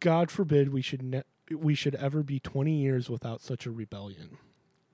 [0.00, 4.36] God forbid we should ne- we should ever be 20 years without such a rebellion.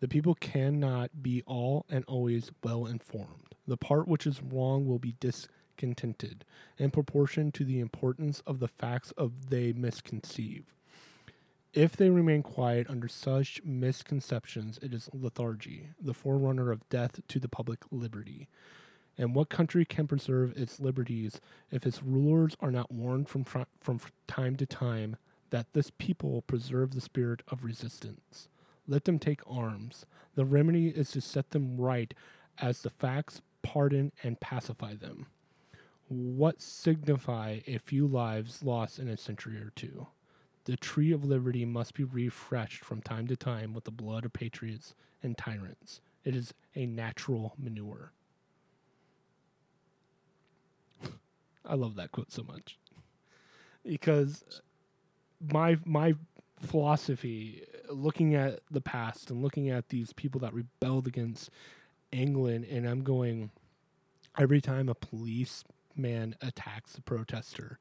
[0.00, 3.54] The people cannot be all and always well informed.
[3.66, 6.44] The part which is wrong will be discontented
[6.78, 10.64] in proportion to the importance of the facts of they misconceive.
[11.72, 17.38] If they remain quiet under such misconceptions, it is lethargy, the forerunner of death to
[17.38, 18.48] the public liberty.
[19.18, 23.60] And what country can preserve its liberties if its rulers are not warned from, fr-
[23.80, 25.16] from time to time
[25.50, 28.48] that this people preserve the spirit of resistance?
[28.88, 30.06] Let them take arms.
[30.34, 32.12] The remedy is to set them right
[32.58, 35.26] as the facts pardon and pacify them.
[36.08, 40.06] What signify a few lives lost in a century or two?
[40.64, 44.32] The tree of liberty must be refreshed from time to time with the blood of
[44.32, 46.00] patriots and tyrants.
[46.24, 48.12] It is a natural manure.
[51.64, 52.78] I love that quote so much
[53.84, 54.44] because
[55.52, 56.14] my my
[56.60, 61.50] philosophy, looking at the past and looking at these people that rebelled against
[62.12, 63.50] England, and I'm going
[64.38, 67.78] every time a policeman attacks a protester,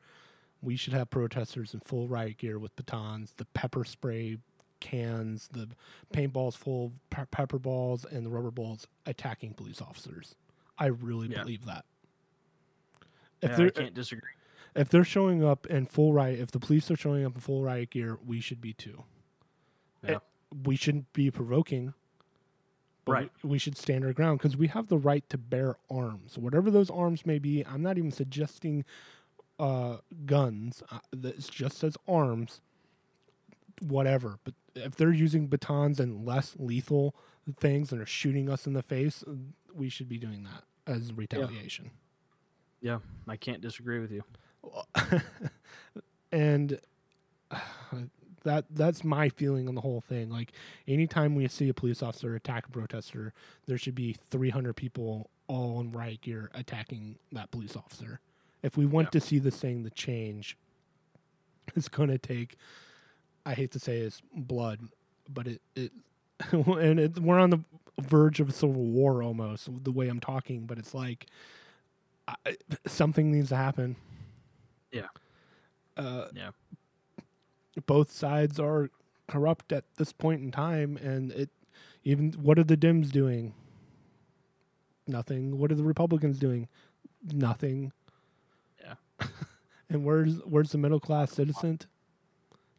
[0.62, 4.38] we should have protesters in full riot gear with batons, the pepper spray
[4.80, 5.70] cans, the
[6.14, 10.36] paintballs full of pe- pepper balls, and the rubber balls attacking police officers.
[10.78, 11.42] I really Yeah.
[11.42, 11.86] believe that.
[13.42, 14.32] If Yeah, I can't disagree.
[14.76, 17.64] If they're showing up in full riot, if the police are showing up in full
[17.64, 19.04] riot gear, we should be too.
[20.04, 20.12] Yeah.
[20.16, 20.22] It-
[20.64, 21.94] we shouldn't be provoking.
[23.04, 23.32] but Right.
[23.44, 26.72] We, we should stand our ground because we have the right to bear arms, whatever
[26.72, 27.64] those arms may be.
[27.66, 28.86] I'm not even suggesting
[29.60, 30.82] uh, guns.
[30.92, 32.62] Uh, it's just as arms,
[33.82, 34.40] whatever.
[34.44, 37.16] But if they're using batons and less lethal
[37.60, 39.24] things and are shooting us in the face,
[39.74, 41.92] we should be doing that as retaliation.
[42.82, 44.24] Yeah, I can't disagree with you.
[46.32, 46.80] and
[47.52, 47.58] uh,
[48.44, 50.30] that that's my feeling on the whole thing.
[50.30, 50.52] Like
[50.88, 53.34] anytime we see a police officer attack a protester,
[53.66, 58.20] there should be 300 people all in riot gear attacking that police officer.
[58.64, 59.20] If we want Yeah.
[59.20, 60.58] to see this thing to change,
[61.76, 62.56] it's going to take.
[63.46, 64.80] I hate to say it's blood,
[65.30, 65.92] but it it
[66.52, 67.60] and it, we're on the
[68.02, 70.66] verge of a civil war almost the way I'm talking.
[70.66, 71.28] But it's like
[72.28, 72.36] I,
[72.88, 73.96] something needs to happen.
[74.96, 75.08] Yeah.
[75.98, 76.52] Uh, Yeah.
[77.86, 78.90] Both sides are
[79.28, 81.50] corrupt at this point in time, and it,
[82.04, 83.54] Even what are the Dems doing?
[85.08, 85.58] Nothing.
[85.58, 86.68] What are the Republicans doing?
[87.24, 87.92] Nothing.
[88.80, 88.94] Yeah.
[89.90, 91.80] and where's where's the middle class citizen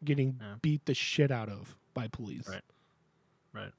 [0.04, 0.54] getting Yeah.
[0.62, 2.48] beat the shit out of by police?
[2.48, 2.62] Right.
[3.52, 3.72] Right.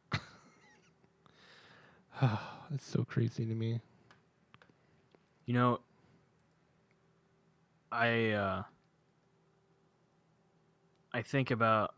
[2.69, 3.79] That's so crazy to me.
[5.45, 5.79] You know,
[7.97, 8.63] I uh,
[11.11, 11.95] I think about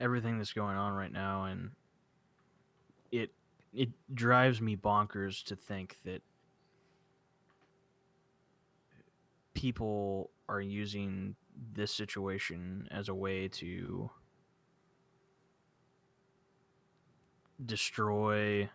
[0.00, 1.70] everything that's going on right now, and
[3.10, 3.30] it
[3.72, 6.22] it drives me bonkers to think that
[9.54, 11.34] people are using
[11.74, 14.10] this situation as a way to
[17.64, 18.68] destroy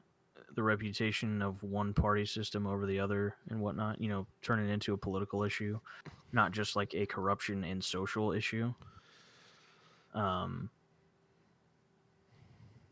[0.56, 4.72] the reputation of one party system over the other and whatnot, you know, turn it
[4.72, 5.80] into a political issue,
[6.32, 8.74] not just like a corruption and social issue.
[10.14, 10.70] Um,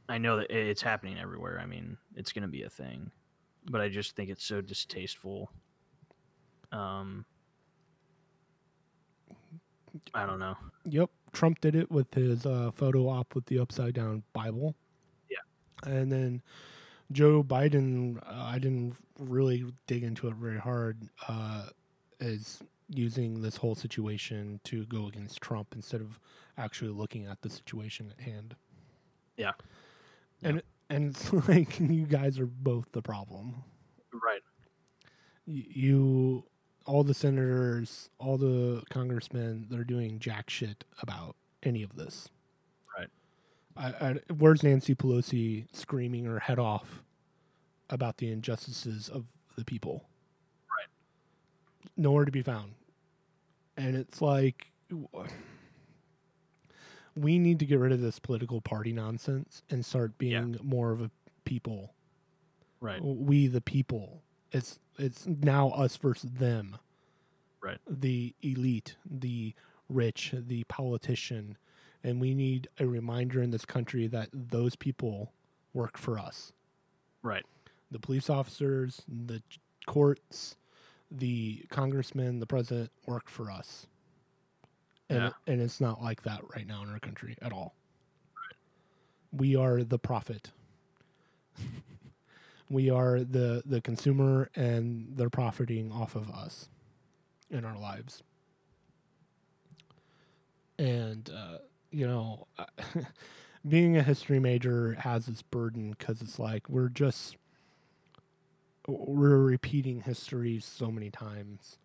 [0.10, 1.60] I know that it's happening everywhere.
[1.62, 3.12] I mean, it's going to be a thing,
[3.70, 5.52] but I just think it's so distasteful.
[6.72, 7.26] Um,
[10.14, 10.56] I don't know.
[10.86, 14.76] Yep, Trump did it with his uh, photo op with the upside down Bible.
[15.30, 15.92] Yeah.
[15.92, 16.42] and then
[17.12, 21.10] Joe Biden, uh, I didn't really dig into it very hard.
[21.28, 21.68] Uh,
[22.20, 26.20] is using this whole situation to go against Trump instead of
[26.58, 28.56] actually looking at the situation at hand.
[29.38, 29.54] Yeah.
[30.44, 33.64] and and it's like you guys are both the problem.
[34.14, 34.42] Right.
[35.48, 36.44] Y- you
[36.86, 42.30] all the senators all the congressmen they're doing jack shit about any of this.
[43.78, 47.02] I, I, where's nancy pelosi screaming her head off
[47.90, 49.26] about the injustices of
[49.58, 50.06] the people
[50.70, 50.88] Right.
[51.98, 52.74] nowhere to be found
[53.78, 54.72] and it's like
[57.16, 61.02] we need to get rid of this political party nonsense and start being more of
[61.02, 61.12] a
[61.46, 61.94] people
[62.80, 63.02] Right.
[63.04, 66.78] we the people it's it's now us versus them
[67.62, 67.78] Right.
[67.88, 69.54] the elite the
[69.90, 71.58] rich the politician
[72.04, 75.32] and we need a reminder in this country that those people
[75.74, 76.54] work for us.
[77.24, 77.46] Right.
[77.92, 79.42] the police officers the
[79.86, 80.56] courts
[81.12, 83.86] the congressmen the president work for us.
[85.10, 85.30] And, Yeah.
[85.46, 87.76] and it's not like that right now in our country at all.
[89.34, 90.52] We are the profit
[92.70, 96.70] we are the the consumer and they're profiting off of us
[97.50, 98.24] in our lives.
[100.80, 101.58] And uh,
[101.92, 102.48] you know
[103.68, 107.38] being a history major has its burden because it's like we're just
[108.88, 111.78] we're repeating history so many times.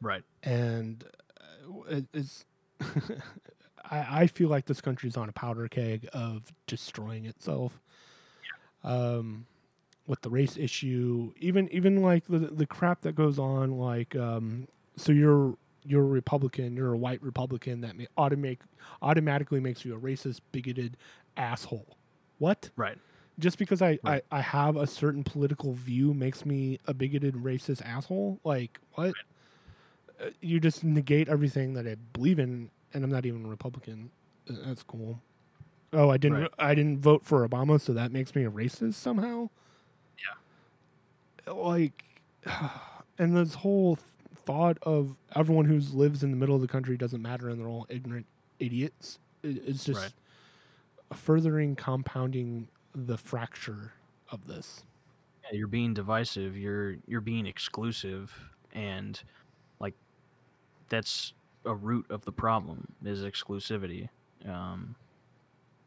[0.00, 0.22] Right.
[0.42, 1.04] and
[1.40, 2.44] uh, it, it's
[3.90, 7.80] I, I feel like this country's on a powder keg of destroying itself.
[8.82, 9.46] Um
[10.06, 14.68] with the race issue even even like the the crap that goes on like um
[14.96, 18.58] so you're you're a republican you're a white republican that may automate
[19.02, 20.96] automatically makes you a racist bigoted
[21.36, 21.96] asshole.
[22.38, 22.70] What?
[22.76, 22.98] Right.
[23.38, 24.24] just because I, Right.
[24.30, 28.38] I, I have a certain political view makes me a bigoted racist asshole?
[28.44, 29.14] Like what?
[30.20, 34.10] Uh, you just negate everything that i believe in and i'm not even a republican.
[34.48, 35.20] Uh, that's cool.
[35.92, 36.50] Oh i didn't Right.
[36.58, 39.48] i didn't vote for obama so that makes me a racist somehow?
[41.46, 41.52] Yeah.
[41.52, 42.04] Like
[43.18, 43.98] and this whole
[44.44, 47.68] thought of everyone who lives in the middle of the country doesn't matter and they're
[47.68, 48.26] all ignorant
[48.58, 50.12] idiots it's just Right.
[51.12, 53.92] furthering compounding the fracture
[54.30, 54.84] of this.
[55.44, 56.56] Yeah, you're being divisive.
[56.56, 58.32] You're you're being exclusive,
[58.72, 59.20] and
[59.80, 59.94] like
[60.88, 61.34] that's
[61.66, 64.08] a root of the problem is exclusivity.
[64.48, 64.94] Um,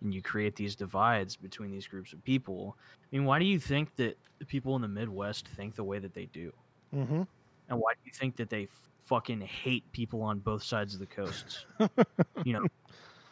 [0.01, 2.77] and you create these divides between these groups of people.
[3.11, 5.97] I mean, why do you think that the people in the Midwest think the way
[5.97, 6.53] that they do?
[6.93, 7.23] Mm-hmm.
[7.69, 8.67] And why do you think that they
[9.05, 11.65] fucking hate people on both sides of the coasts?
[12.43, 12.65] you know,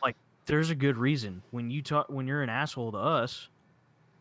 [0.01, 1.41] like there's a good reason.
[1.51, 3.49] When you talk when you're an asshole to us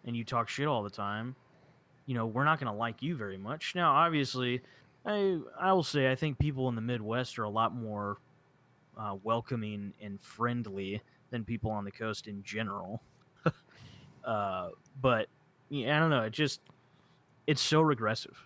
[0.05, 1.35] and you talk shit all the time,
[2.07, 3.75] you know, we're not going to like you very much.
[3.75, 4.63] Now, obviously,
[5.05, 8.19] I I will say I think people in the Midwest are a lot more
[8.97, 13.03] uh, welcoming and friendly than people on the coast in general.
[14.25, 14.69] uh,
[15.01, 15.27] but
[15.69, 16.23] yeah, I don't know.
[16.23, 16.61] It just
[17.47, 18.37] it's so regressive,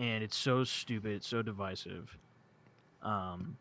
[0.00, 1.12] and it's so stupid.
[1.12, 2.16] It's so divisive.
[3.02, 3.58] Um,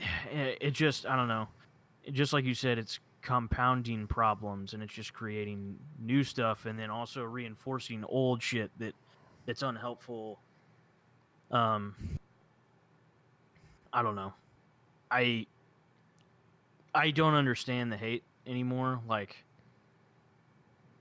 [0.32, 1.48] it, just I don't know.
[2.02, 6.78] It, just like you said, it's compounding problems and it's just creating new stuff and
[6.78, 8.94] then also reinforcing old shit that
[9.46, 10.38] that's unhelpful.
[11.50, 11.94] Um,
[13.92, 14.32] I don't know.
[15.10, 15.46] I
[16.94, 19.00] I don't understand the hate anymore.
[19.06, 19.44] Like,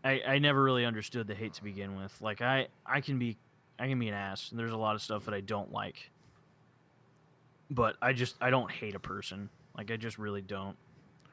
[0.03, 2.19] I I never really understood the hate to begin with.
[2.21, 3.37] Like, I I can be
[3.79, 4.51] I can be an ass.
[4.51, 6.11] And there's a lot of stuff that I don't like,
[7.69, 9.49] but I just I don't hate a person.
[9.77, 10.77] Like, I just really don't.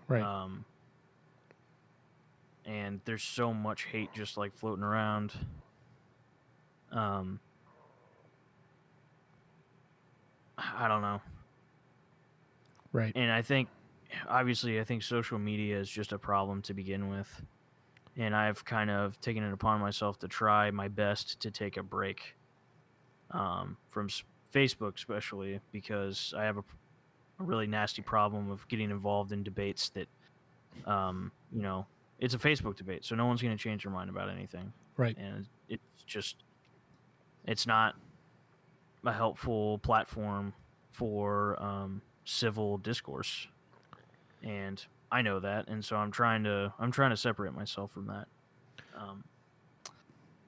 [0.09, 0.23] Right.
[0.23, 0.65] Um,
[2.65, 5.33] and there's so much hate just like floating around.
[6.93, 7.41] Um,
[10.59, 11.21] I don't know.
[12.93, 13.13] right.
[13.15, 13.69] And I think,
[14.29, 17.43] obviously, I think social media is just a problem to begin with.
[18.17, 21.83] And I've kind of taken it upon myself to try my best to take a
[21.83, 22.37] break
[23.31, 24.09] um, from
[24.53, 26.65] Facebook, especially because I have a,
[27.39, 30.09] a really nasty problem of getting involved in debates that,
[30.87, 31.87] um, you know,
[32.19, 34.73] it's a Facebook debate, so no one's going to change their mind about anything.
[34.97, 35.17] Right.
[35.17, 36.37] And it's just,
[37.47, 37.95] it's not
[39.07, 40.53] a helpful platform
[40.93, 43.47] for um, civil discourse,
[44.43, 48.07] and I know that, and so I'm trying to I'm trying to separate myself from
[48.07, 48.27] that.
[48.97, 49.25] Um,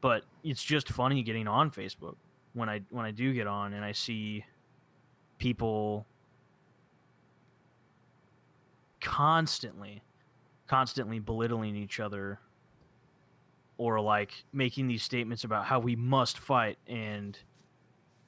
[0.00, 2.16] but it's just funny getting on Facebook
[2.52, 4.44] when I when I do get on and I see
[5.38, 6.06] people
[9.00, 10.02] constantly
[10.68, 12.38] constantly belittling each other
[13.78, 17.38] or like making these statements about how we must fight and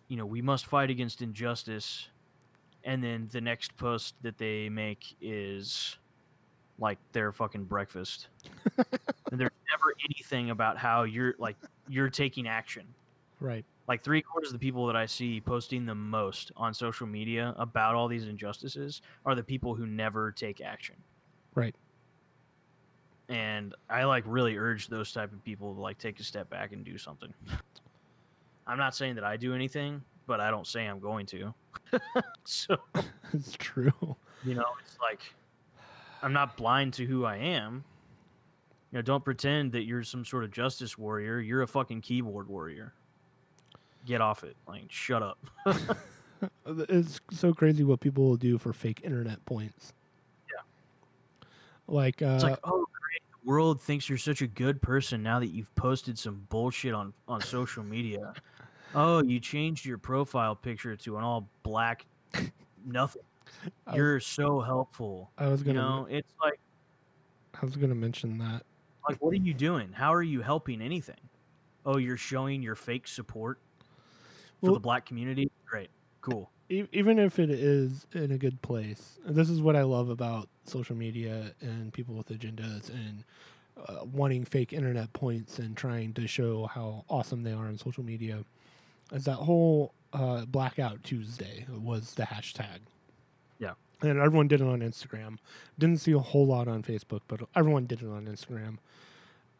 [0.09, 2.09] you know we must fight against injustice
[2.83, 5.97] and then the next post that they make is
[6.79, 8.29] like their fucking breakfast
[8.77, 11.57] and there's never anything about how you're like
[11.89, 12.85] you're taking action
[13.41, 13.65] Right.
[13.89, 17.55] like three quarters of the people that I see posting the most on social media
[17.59, 20.95] about all these injustices are the people who never take action.
[21.55, 21.75] Right.
[23.29, 26.73] And I like really urge those type of people to like take a step back
[26.73, 27.33] and do something.
[28.67, 31.53] I'm not saying that I do anything, but I don't say I'm going to.
[32.45, 32.77] so,
[33.33, 33.93] it's true.
[34.45, 35.21] you know, it's like
[36.25, 37.85] I'm not blind to who I am.
[38.91, 41.39] You know, don't pretend that you're some sort of justice warrior.
[41.39, 42.95] You're a fucking keyboard warrior.
[44.07, 44.57] Get off it.
[44.67, 45.39] Like, shut up.
[46.67, 49.95] It's so crazy what people will do for fake internet points.
[50.47, 50.61] Yeah.
[51.87, 53.23] Like, uh, It's like, oh, great.
[53.31, 57.15] The world thinks you're such a good person now that you've posted some bullshit on,
[57.29, 58.33] on social media.
[58.97, 62.07] Oh, you changed your profile picture to an all black
[62.87, 63.23] nothing.
[63.87, 65.31] Was- You're so helpful.
[65.39, 66.59] I was gonna, know, it's like,
[67.61, 68.63] I was gonna mention that.
[69.09, 69.93] like, what are you doing?
[69.93, 71.21] How are you helping anything?
[71.87, 73.59] Oh, you're showing your fake support
[74.61, 75.51] for Well- the black community.
[75.67, 75.91] Great,
[76.21, 76.51] cool.
[76.71, 80.97] Even if it is in a good place, this is what I love about social
[80.97, 83.23] media and people with agendas and
[83.87, 88.03] uh, wanting fake internet points and trying to show how awesome they are on social
[88.03, 88.43] media,
[89.13, 92.79] is that whole uh, Blackout Tuesday was the hashtag.
[93.59, 93.73] Yeah.
[94.03, 95.39] And everyone did it on Instagram.
[95.79, 98.79] Didn't see a whole lot on Facebook, but everyone did it on Instagram.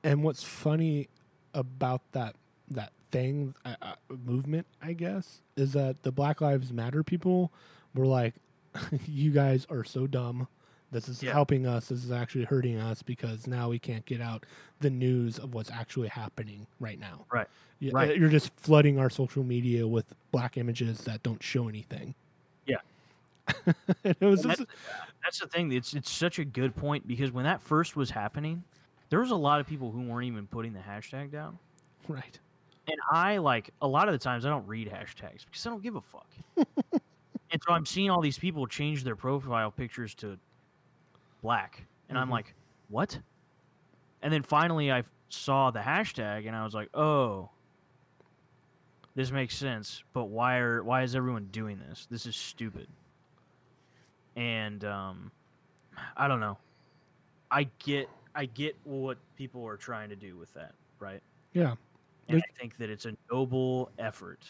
[0.03, 1.09] And what's funny
[1.55, 2.37] about that
[2.71, 3.95] that thing uh, uh,
[4.27, 7.53] movement, I guess, is that the Black Lives Matter people
[7.95, 8.35] were like,
[9.07, 10.49] "You guys are so dumb.
[10.91, 11.33] This is Yeah.
[11.33, 11.89] helping us.
[11.89, 14.45] This is actually hurting us because now we can't get out
[14.81, 17.25] the news of what's actually happening right now.
[17.33, 17.49] Right.
[17.79, 18.17] You- Right.
[18.17, 22.15] You're just flooding our social media with black images that don't show anything.
[24.05, 24.65] It was just,
[25.23, 25.73] That's the thing.
[25.73, 28.65] It's it's such a good point because when that first was happening,
[29.11, 31.59] there was a lot of people who weren't even putting the hashtag down.
[32.09, 32.39] right.
[32.87, 35.83] And I like a lot of the times I don't read hashtags because I don't
[35.83, 36.29] give a fuck.
[36.57, 40.39] and so I'm seeing all these people change their profile pictures to
[41.43, 42.33] black, and I'm Mhm.
[42.33, 42.55] like,
[42.89, 43.19] what?
[44.21, 47.49] And then finally I saw the hashtag, and I was like, oh,
[49.15, 50.03] this makes sense.
[50.13, 52.07] But why are why is everyone doing this?
[52.11, 52.89] This is stupid.
[54.37, 55.31] And um,
[56.17, 56.59] I don't know.
[57.51, 61.21] I get I get what people are trying to do with that, right?
[61.53, 61.75] Yeah.
[62.29, 64.41] and I think that it's a noble effort.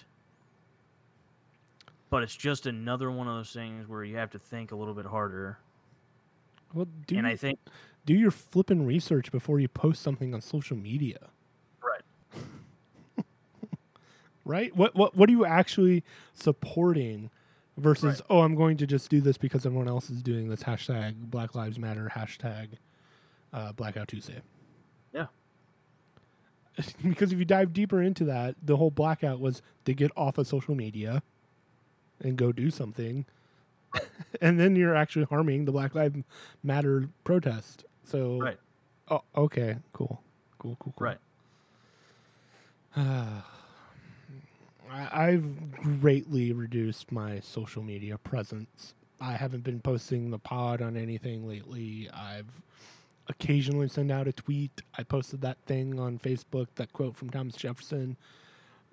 [2.09, 4.95] But it's just another one of those things where you have to think a little
[4.95, 5.59] bit harder.
[6.73, 7.59] Well, do and I you- think
[8.07, 11.29] do your flipping research before you post something on social media.
[11.83, 12.03] right,
[14.45, 14.75] right?
[14.77, 16.05] What what what are you actually
[16.35, 17.31] supporting
[17.77, 21.15] versus oh I'm going to just do this because everyone else is doing this hashtag
[21.17, 22.69] Black Lives Matter hashtag
[23.53, 24.41] uh, Blackout Tuesday.
[25.13, 25.27] Yeah.
[27.05, 30.47] because if you dive deeper into that, the whole blackout was to get off of
[30.47, 31.23] social media
[32.21, 33.27] and go do something,
[34.41, 36.23] and then you're actually harming the Black Lives
[36.63, 37.85] Matter protest.
[38.05, 38.59] So Right.
[39.09, 39.77] Oh, okay.
[39.93, 40.21] Cool.
[40.59, 40.77] Cool.
[40.81, 40.95] Cool.
[40.97, 41.07] Cool.
[41.07, 41.19] right.
[44.95, 50.97] I- I've greatly reduced my social media presence I haven't been posting the pod on
[50.97, 52.11] anything lately.
[52.13, 52.61] I've
[53.29, 54.83] occasionally send out a tweet.
[54.99, 58.17] I posted that thing on Facebook, that quote from Thomas Jefferson.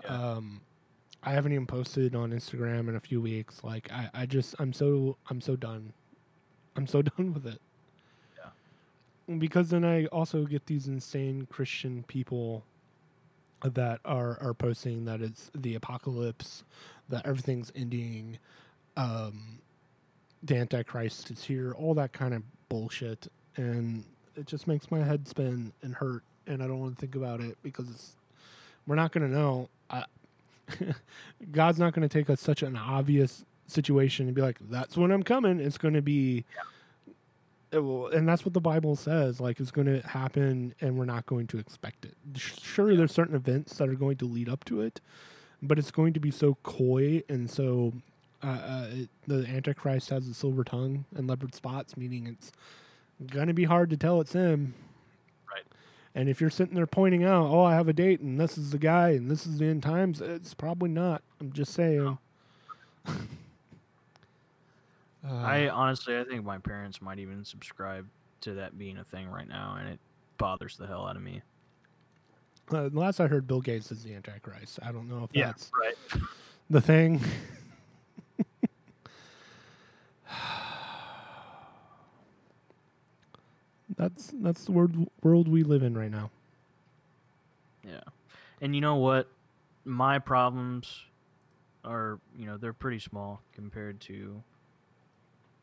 [0.03, 0.09] Yeah.
[0.35, 0.61] Um,
[1.23, 3.63] I haven't even posted on Instagram in a few weeks.
[3.63, 5.91] Like I, I just I'm so I'm so done.
[6.77, 7.59] I'm so done with it.
[8.37, 9.37] Yeah.
[9.37, 12.63] Because then I also get these insane Christian people
[13.63, 16.63] that are are posting that it's the apocalypse,
[17.09, 18.37] that everything's ending,
[18.97, 19.59] um,
[20.43, 24.03] the Antichrist is here, all that kind of bullshit, and
[24.35, 27.41] it just makes my head spin and hurt, and I don't want to think about
[27.41, 28.15] it because it's,
[28.87, 29.69] we're not going to know.
[29.89, 30.05] I,
[31.51, 35.11] God's not going to take us such an obvious situation and be like, "That's when
[35.11, 36.45] I'm coming." It's going to be, it
[37.79, 39.39] will, and that's what the Bible says.
[39.39, 42.15] Like it's going to happen, and we're not going to expect it.
[42.37, 44.99] Sure, there's certain events that are going to lead up to it,
[45.61, 47.93] but it's going to be so coy and so.
[48.43, 52.51] Uh, uh, it, the Antichrist has a silver tongue and leopard spots, meaning it's
[53.27, 54.73] gonna be hard to tell it's him.
[55.47, 55.63] Right.
[56.15, 58.71] And if you're sitting there pointing out, oh, I have a date and this is
[58.71, 61.21] the guy and this is the end times, it's probably not.
[61.39, 62.17] I'm just saying.
[65.27, 68.07] uh, I honestly, I think my parents might even subscribe
[68.41, 69.99] to that being a thing right now, and it
[70.37, 71.41] bothers the hell out of me.
[72.71, 74.79] uh, the last I heard, Bill Gates is the Antichrist.
[74.83, 75.95] I don't know if that's right.
[76.69, 77.21] the thing.
[83.97, 86.31] that's that's the world world we live in right now.
[87.83, 88.01] Yeah.
[88.61, 89.27] And you know what?
[89.85, 91.03] My problems
[91.83, 94.43] are, you know, they're pretty small compared to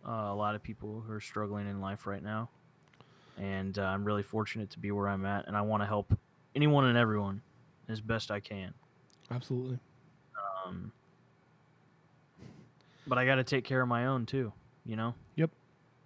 [0.09, 2.49] uh, a lot of people who are struggling in life right now.
[3.37, 6.17] And uh, I'm really fortunate to be where I'm at, and I want to help
[6.57, 7.43] anyone and everyone
[7.89, 8.75] as best I can.
[9.31, 9.79] Absolutely.
[10.67, 10.91] Um,
[13.07, 14.53] but I got to take care of my own too,
[14.85, 15.15] you know?
[15.37, 15.51] Yep.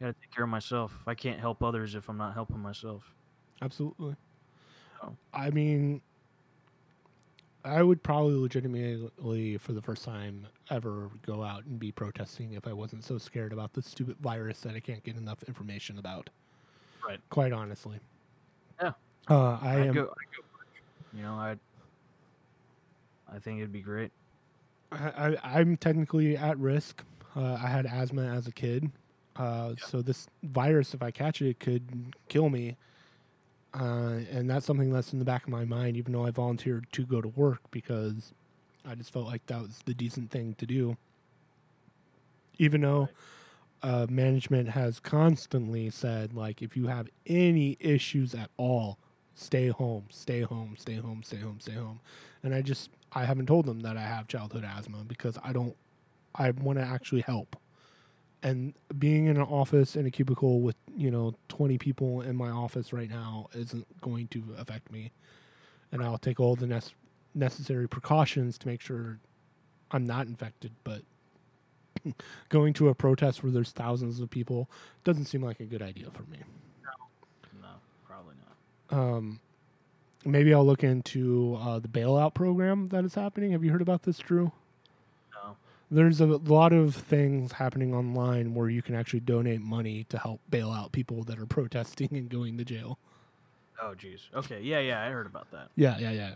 [0.01, 0.93] Got to take care of myself.
[1.07, 3.15] I can't help others if I'm not helping myself.
[3.63, 4.17] Absolutely.
[5.03, 5.17] Oh.
[5.33, 6.03] I mean,
[7.65, 12.67] I would probably legitimately, for the first time ever, go out and be protesting if
[12.67, 16.29] I wasn't so scared about the stupid virus that I can't get enough information about.
[17.07, 17.21] Right.
[17.31, 17.99] Quite honestly.
[18.81, 18.93] Yeah.
[19.29, 19.95] Uh, I I'd am.
[19.95, 20.15] go, go.
[21.15, 21.57] You know, I
[23.33, 24.11] I think it'd be great.
[24.91, 27.03] I, I, I'm technically at risk.
[27.37, 28.91] Uh, I had asthma as a kid,
[29.37, 29.85] uh, Yeah.
[29.87, 32.77] so this virus, if I catch it, could kill me.
[33.75, 36.87] Uh, and that's something that's in the back of my mind, even though I volunteered
[36.93, 38.35] to go to work because
[38.87, 40.97] I just felt like that was the decent thing to do.
[42.59, 43.09] Even though
[43.83, 48.99] uh, management has constantly said, like, if you have any issues at all,
[49.35, 52.01] stay home, stay home, stay home, stay home, stay home.
[52.43, 55.75] And I just, I haven't told them that I have childhood asthma because I don't,
[56.35, 57.57] I want to actually help.
[58.43, 62.51] And being in an office in a cubicle with, you know, 20 people in my
[62.51, 65.13] office right now isn't going to affect me.
[65.93, 66.95] And I'll take all the nec-
[67.35, 69.21] necessary precautions to make sure
[69.93, 70.73] I'm not infected.
[70.83, 71.03] But
[72.49, 74.69] going to a protest where there's thousands of people
[75.05, 76.39] doesn't seem like a good idea for me.
[77.61, 77.69] No,
[78.07, 78.35] probably
[78.91, 78.99] not.
[78.99, 79.41] Um,
[80.25, 83.53] maybe I'll look into uh, the bailout program that is happening.
[83.53, 84.53] Have you heard about this, Drew?
[85.93, 90.41] There's a lot of things happening online where you can actually donate money to help
[90.49, 92.99] bail out people that are protesting and going to jail.
[93.81, 94.33] Oh, jeez.
[94.35, 94.61] Okay.
[94.63, 95.03] Yeah, yeah.
[95.03, 95.69] I heard about that.
[95.77, 96.35] Yeah, yeah, yeah.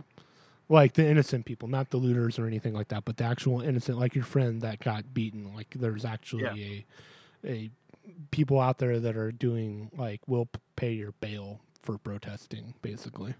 [0.69, 3.99] Like the innocent people, not the looters or anything like that, but the actual innocent,
[3.99, 5.55] like your friend that got beaten.
[5.55, 7.71] Like there's actually a a
[8.31, 13.35] people out there that are doing like will pay your bail for protesting, basically.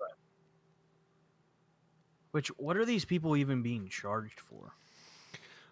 [0.00, 0.10] Right.
[2.32, 4.72] Which, what are these people even being charged for?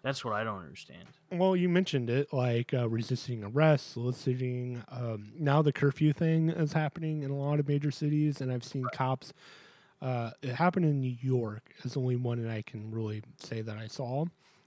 [0.05, 1.05] That's what I don't understand.
[1.31, 4.83] Well, you mentioned it, like uh, resisting arrest, soliciting.
[4.87, 8.63] Um, now the curfew thing is happening in a lot of major cities, and I've
[8.63, 9.33] seen cops.
[9.99, 11.73] Uh, it happened in New York.
[11.81, 14.25] Is the only one that I can really say that I saw.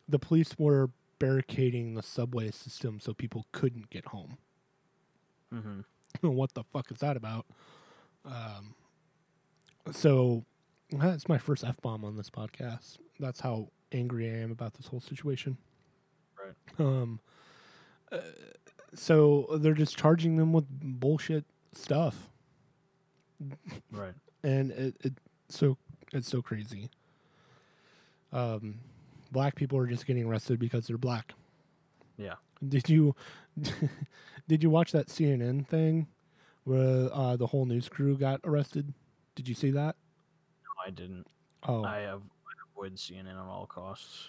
[0.08, 4.38] The police were barricading the subway system so people couldn't get home.
[5.54, 5.80] Mm-hmm.
[6.32, 7.46] what the fuck is that about?
[8.24, 8.74] Um,
[9.92, 10.44] so
[10.90, 12.98] that's my first f bomb on this podcast.
[13.20, 15.56] That's how angry I am about this whole situation.
[16.38, 16.54] Right.
[16.86, 17.20] Um.
[18.12, 18.18] uh,
[18.94, 22.30] so they're just charging them with bullshit stuff,
[23.92, 24.14] Right.
[24.42, 25.12] and it, it
[25.48, 25.76] so
[26.12, 26.88] it's so crazy.
[28.32, 28.80] Um,
[29.30, 31.34] black people are just getting arrested because they're black.
[32.16, 32.34] Yeah.
[32.66, 33.14] Did you
[34.48, 36.06] did you watch that CNN thing
[36.64, 38.92] where uh, the whole news crew got arrested?
[39.34, 39.96] Did you see that?
[40.64, 41.26] No, I didn't.
[41.64, 42.22] Oh, I have
[42.78, 44.28] avoid CNN at all costs.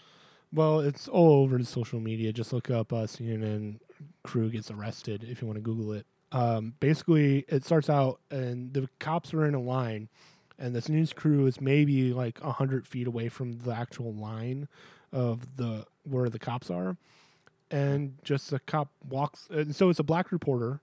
[0.52, 2.34] Well, it's all over the social media.
[2.34, 3.80] Just look up uh, CNN
[4.24, 6.06] crew gets arrested if you want to Google it.
[6.32, 10.10] Um, basically, it starts out and the cops are in a line,
[10.58, 14.68] and this news crew is maybe like hundred feet away from the actual line
[15.12, 16.98] of the where the cops are,
[17.72, 19.48] and just a cop walks.
[19.52, 20.82] And so it's a black reporter.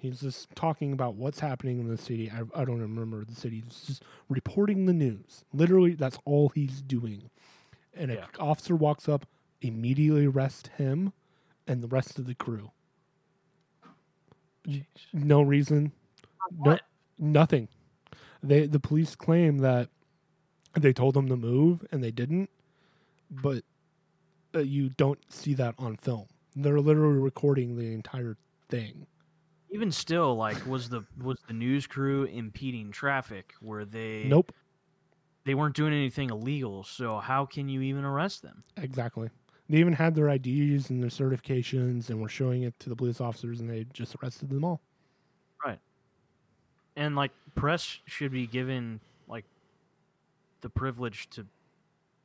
[0.00, 2.30] He's just talking about what's happening in the city.
[2.30, 3.62] I, I don't remember the city.
[3.66, 5.44] He's just reporting the news.
[5.52, 7.30] Literally, that's all he's doing.
[7.94, 8.24] And Yeah.
[8.34, 9.26] an officer walks up,
[9.60, 11.12] immediately arrests him
[11.66, 12.70] and the rest of the crew.
[15.12, 15.92] No reason,
[16.56, 16.78] no,
[17.18, 17.68] nothing.
[18.42, 19.88] They the police claim that
[20.74, 22.50] they told them to move and they didn't,
[23.30, 23.64] but
[24.54, 26.26] uh, you don't see that on film.
[26.54, 28.36] They're literally recording the entire
[28.68, 29.06] thing.
[29.70, 33.52] Even still, like, was the was the news crew impeding traffic?
[33.60, 34.24] Were they?
[34.24, 34.52] Nope,
[35.44, 36.84] They weren't doing anything illegal.
[36.84, 38.64] So how can you even arrest them?
[38.76, 39.28] exactly.
[39.70, 43.20] They even had their IDs and their certifications and were showing it to the police
[43.20, 44.80] officers, and they just arrested them all.
[45.62, 45.78] Right.
[46.96, 49.44] And like, press should be given like
[50.62, 51.44] the privilege to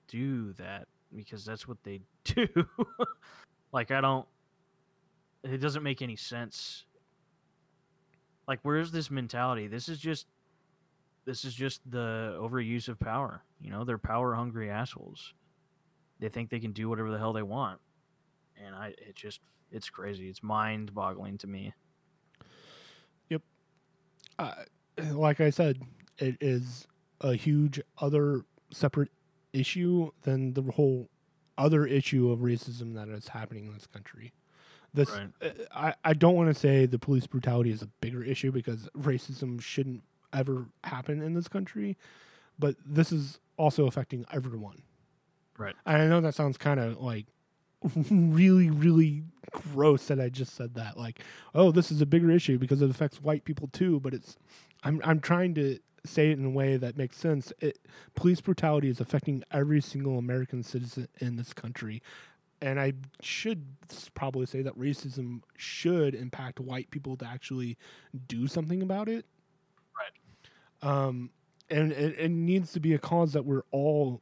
[0.07, 2.47] do that because that's what they do.
[3.73, 4.25] like, I don't.
[5.43, 6.85] It doesn't make any sense.
[8.47, 9.67] Like, where's this mentality?
[9.67, 10.27] This is just.
[11.25, 13.43] This is just the overuse of power.
[13.61, 15.33] You know, they're power hungry assholes.
[16.19, 17.79] They think they can do whatever the hell they want,
[18.63, 18.87] and I.
[18.97, 19.39] It just.
[19.71, 20.27] It's crazy.
[20.29, 21.73] It's mind boggling to me.
[23.29, 23.41] Yep.
[24.37, 24.53] Uh,
[25.11, 25.81] like I said,
[26.19, 26.85] it is
[27.21, 28.41] a huge other
[28.71, 29.09] separate
[29.53, 31.09] issue than the whole
[31.57, 34.33] other issue of racism that is happening in this country.
[34.93, 35.29] This Right.
[35.41, 38.89] uh, I, I don't want to say the police brutality is a bigger issue because
[38.97, 41.97] racism shouldn't ever happen in this country,
[42.59, 44.83] but this is also affecting everyone.
[45.57, 45.75] Right.
[45.85, 47.25] And I know that sounds kind of like
[48.09, 50.97] really, really gross that I just said that.
[50.97, 51.21] Like,
[51.53, 53.99] oh, this is a bigger issue because it affects white people too.
[53.99, 54.37] But it's,
[54.83, 57.53] I'm, I'm trying to say it in a way that makes sense.
[57.59, 57.79] It,
[58.15, 62.01] police brutality is affecting every single American citizen in this country.
[62.63, 63.65] And I should
[64.13, 67.77] probably say that racism should impact white people to actually
[68.29, 69.25] do something about it.
[70.81, 70.89] Right.
[70.89, 71.29] Um,
[71.69, 74.21] and it, it needs to be a cause that we're all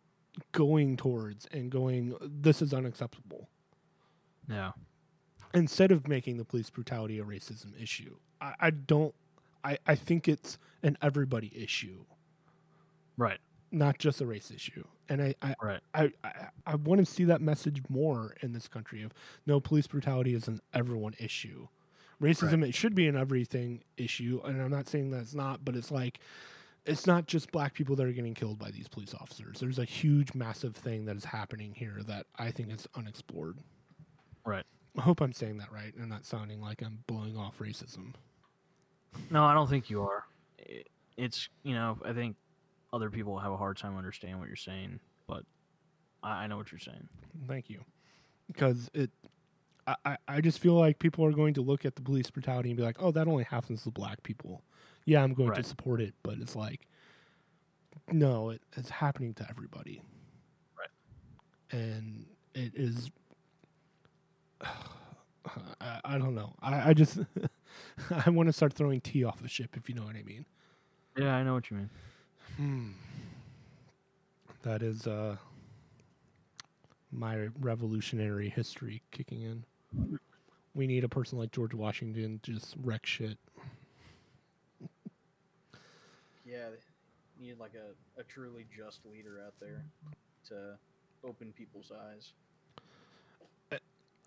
[0.53, 3.47] going towards and going, this is unacceptable
[4.49, 4.71] Yeah.
[5.53, 8.15] instead of making the police brutality a racism issue.
[8.41, 9.13] I, I don't.
[9.63, 12.05] I, I think it's an everybody issue,
[13.17, 13.37] Right.
[13.71, 14.83] Not just a race issue.
[15.09, 15.79] And I I, Right.
[15.93, 16.31] I, I,
[16.65, 19.13] I want to see that message more in this country of
[19.45, 21.67] no police brutality is an everyone issue.
[22.21, 25.75] Racism it should be an everything issue, and I'm not saying that it's not, but
[25.75, 26.19] it's like
[26.85, 29.59] it's not just black people that are getting killed by these police officers.
[29.59, 33.57] There's a huge, massive thing that is happening here that I think is unexplored.
[34.45, 34.65] Right.
[34.97, 38.13] I hope I'm saying that right and not sounding like I'm blowing off racism.
[39.29, 40.25] No, I don't think you are.
[41.17, 42.35] It's you know I think
[42.93, 45.43] other people have a hard time understanding what you're saying, but
[46.23, 47.07] I, I know what you're saying.
[47.47, 47.81] Thank you.
[48.47, 49.11] Because it,
[49.87, 52.77] I, I- just feel like people are going to look at the police brutality and
[52.77, 54.63] be like, oh, that only happens to black people.
[55.05, 56.87] Yeah, I'm going to support it, but it's like,
[58.11, 60.01] no, it, it's happening to everybody.
[60.77, 60.89] Right.
[61.79, 63.09] And it is,
[64.61, 66.53] I, I don't know.
[66.61, 67.19] I, I just,
[68.25, 70.45] I want to start throwing tea off the ship, if you know what I mean.
[71.17, 71.89] Yeah, I know what you mean.
[72.57, 72.89] Hmm.
[74.63, 75.37] That is uh
[77.11, 80.19] my revolutionary history kicking in.
[80.73, 83.37] We need a person like George Washington to just wreck shit.
[86.45, 86.69] Yeah,
[87.41, 89.83] need like a, a truly just leader out there
[90.49, 90.77] to
[91.27, 92.31] open people's eyes.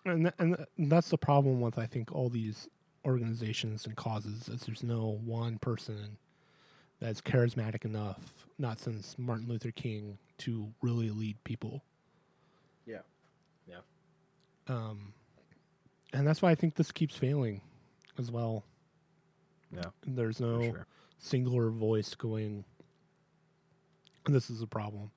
[0.07, 2.69] And th- and, th- and that's the problem with I think all these
[3.07, 6.19] organizations and causes is there's no one person
[7.05, 11.85] that's charismatic enough, not since Martin Luther King, to really lead people.
[12.87, 13.01] Yeah.
[13.69, 13.81] Yeah.
[14.69, 15.13] Um,
[16.15, 17.61] and that's why I think this keeps failing
[18.19, 18.65] as well.
[19.71, 20.87] Yeah, There's no sure.
[21.19, 22.65] singular voice going,
[24.27, 25.11] this is a problem.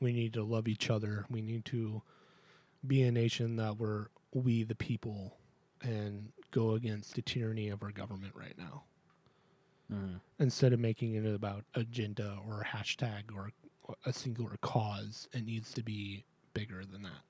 [0.00, 1.26] We need to love each other.
[1.28, 2.00] We need to
[2.86, 5.36] be a nation that we're we the people
[5.82, 8.84] and go against the tyranny of our government right now.
[9.92, 10.20] Mhm.
[10.38, 13.52] Instead of making it about agenda or a hashtag or
[14.04, 16.24] a singular cause, it needs to be
[16.54, 17.22] bigger than that.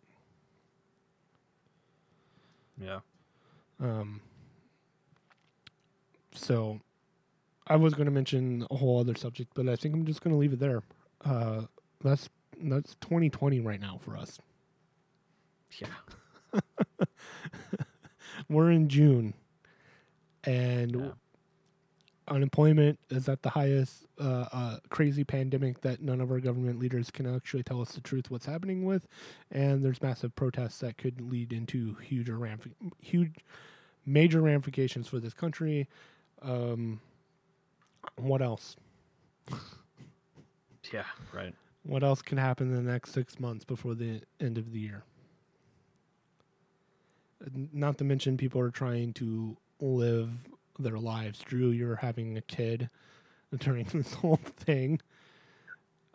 [2.78, 3.00] Yeah.
[3.80, 4.20] Um,
[6.32, 6.80] so
[7.66, 10.32] I was going to mention a whole other subject, but I think I'm just going
[10.34, 10.82] to leave it there.
[11.24, 11.62] Uh,
[12.02, 12.28] that's
[12.62, 14.38] that's 2020 right now for us.
[15.78, 16.61] Yeah.
[18.48, 19.34] We're in June,
[20.44, 21.11] and Yeah.
[22.29, 24.07] Unemployment is at the highest.
[24.18, 28.01] Uh, uh, crazy pandemic that none of our government leaders can actually tell us the
[28.01, 29.07] truth what's happening with,
[29.51, 32.72] and there's massive protests that could lead into huge ramif-
[33.03, 33.35] huge,
[34.07, 35.87] major ramifications for this country.
[36.43, 37.01] Um,
[38.16, 38.77] what else?
[40.93, 41.05] Yeah.
[41.33, 41.55] Right.
[41.83, 45.05] What else can happen in the next six months before the end of the year?
[47.72, 50.31] Not to mention, people are trying to live
[50.79, 51.41] their lives.
[51.41, 52.91] Drew, you're having a kid
[53.59, 55.01] during this whole thing.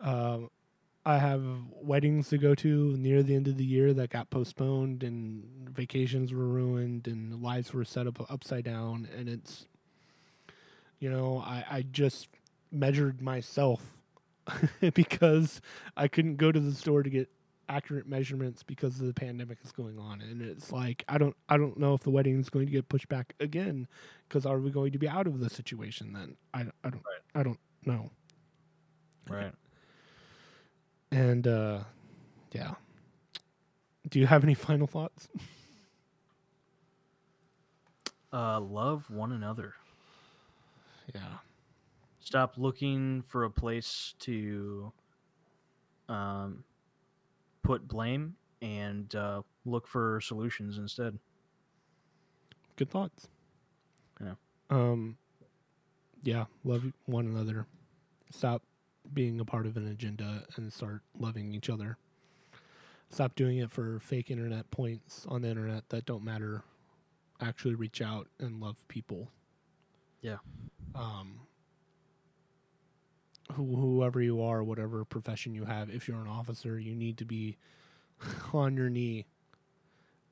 [0.00, 0.50] Um,
[1.04, 1.42] I have
[1.80, 6.32] weddings to go to near the end of the year that got postponed, and vacations
[6.32, 9.08] were ruined, and lives were set up upside down.
[9.16, 9.66] And it's,
[11.00, 12.28] you know, I, I just
[12.70, 13.80] measured myself
[14.94, 15.60] because
[15.96, 17.28] I couldn't go to the store to get
[17.68, 20.20] accurate measurements because the pandemic is going on.
[20.20, 22.88] And it's like I don't I don't know if the wedding is going to get
[22.88, 23.88] pushed back again
[24.28, 26.36] because are we going to be out of the situation then?
[26.54, 27.02] I, I don't
[27.34, 28.10] I don't know.
[29.28, 29.52] Right.
[31.10, 31.80] and uh
[32.52, 32.74] yeah.
[34.08, 35.28] Do you have any final thoughts?
[38.32, 39.74] Uh, love one another.
[41.14, 41.38] yeah.
[42.20, 44.92] Stop looking for a place to
[46.08, 46.64] um,
[47.62, 51.18] put blame and uh, look for solutions instead.
[52.76, 53.28] good thoughts
[54.20, 54.34] Yeah.
[54.70, 55.16] um
[56.22, 57.66] yeah love one another
[58.30, 58.62] stop
[59.12, 61.96] being a part of an agenda and start loving each other
[63.10, 66.62] stop doing it for fake internet points on the internet that don't matter
[67.40, 69.28] actually reach out and love people
[70.22, 70.38] Yeah.
[70.94, 71.40] um
[73.54, 77.24] who, whoever you are whatever profession you have if you're an officer you need to
[77.24, 77.56] be
[78.52, 79.26] on your knee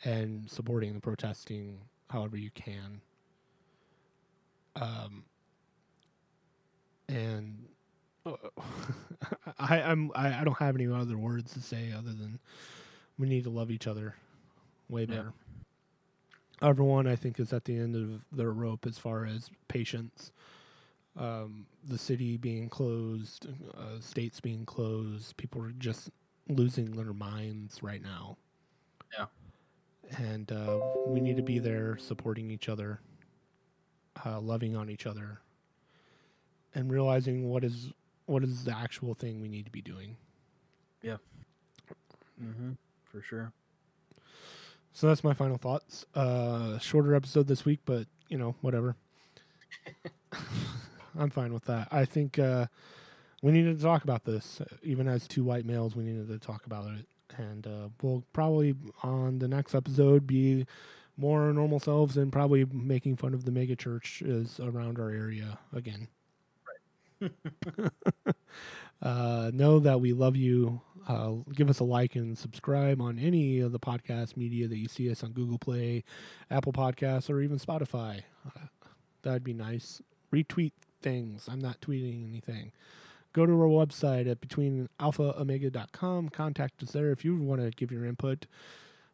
[0.05, 1.79] and supporting the protesting
[2.11, 3.01] however you can
[4.77, 5.25] um
[7.09, 7.67] and
[8.27, 8.33] uh,
[9.59, 12.39] I, I'm I, I don't have any other words to say other than
[13.19, 14.15] we need to love each other
[14.89, 15.17] way Yeah.
[15.17, 15.33] better.
[16.63, 20.31] Everyone, I think, is at the end of their rope as far as patience.
[21.17, 26.11] Um, the city being closed, uh, states being closed, people are just
[26.49, 28.37] losing their minds right now.
[29.19, 29.27] Yeah.
[30.19, 33.01] And uh, we need to be there supporting each other,
[34.25, 35.41] uh, loving on each other,
[36.75, 37.93] and realizing what is
[38.27, 40.17] what is the actual thing we need to be doing.
[42.43, 42.73] Mm-hmm.
[43.05, 43.53] For sure.
[44.93, 46.05] So that's my final thoughts.
[46.15, 48.97] Uh, shorter episode this week, but you know, whatever.
[51.19, 51.89] I'm fine with that.
[51.91, 52.67] I think uh,
[53.43, 55.97] we needed to talk about this, even as two white males.
[55.97, 57.07] We needed to talk about it,
[57.37, 60.67] and uh, we'll probably on the next episode be
[61.17, 66.09] more normal selves and probably making fun of the mega churches around our area again.
[69.03, 70.81] uh, know that we love you.
[71.07, 74.89] Uh, give us a like and subscribe on any of the podcast media that you
[74.89, 76.05] see us on Google Play,
[76.51, 78.23] Apple Podcasts, or even Spotify.
[78.47, 78.67] Uh,
[79.23, 80.01] that'd be nice.
[80.33, 81.49] Retweet things.
[81.51, 82.73] I'm not tweeting anything.
[83.33, 86.29] Go to our website at betweenalphaomega.com.
[86.31, 88.47] Contact us there if you want to give your input.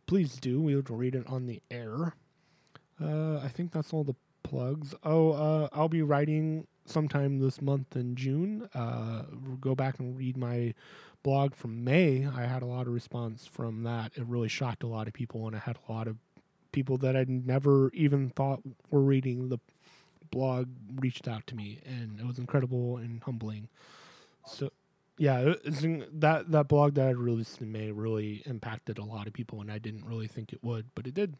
[0.06, 0.60] Please do.
[0.60, 2.14] We'll read it on the air.
[3.00, 4.94] Uh, I think that's all the plugs.
[5.04, 8.68] Oh, uh, I'll be writing sometime this month in June.
[8.74, 9.22] Uh,
[9.60, 10.72] go back and read my
[11.22, 12.26] blog from May.
[12.26, 14.12] I had a lot of response from that.
[14.14, 16.16] It really shocked a lot of people, and I had a lot of
[16.72, 18.60] people that I'd never even thought
[18.90, 19.58] were reading the
[20.30, 23.68] blog reached out to me, and it was incredible and humbling.
[24.46, 24.70] So,
[25.18, 29.60] yeah, that that blog that I released in May really impacted a lot of people,
[29.60, 31.36] and I didn't really think it would, but it did.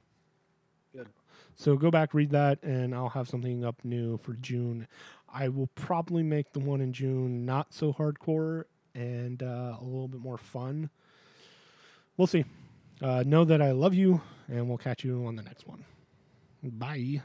[0.95, 1.09] Good.
[1.57, 4.87] So go back, read that, and I'll have something up new for June.
[5.33, 8.65] I will probably make the one in June not so hardcore
[8.95, 10.91] and uh, a little bit more fun.
[12.17, 12.45] We'll see.
[13.03, 15.85] Uh, know that I love you, and we'll catch you on the next one.
[16.63, 17.23] Bye.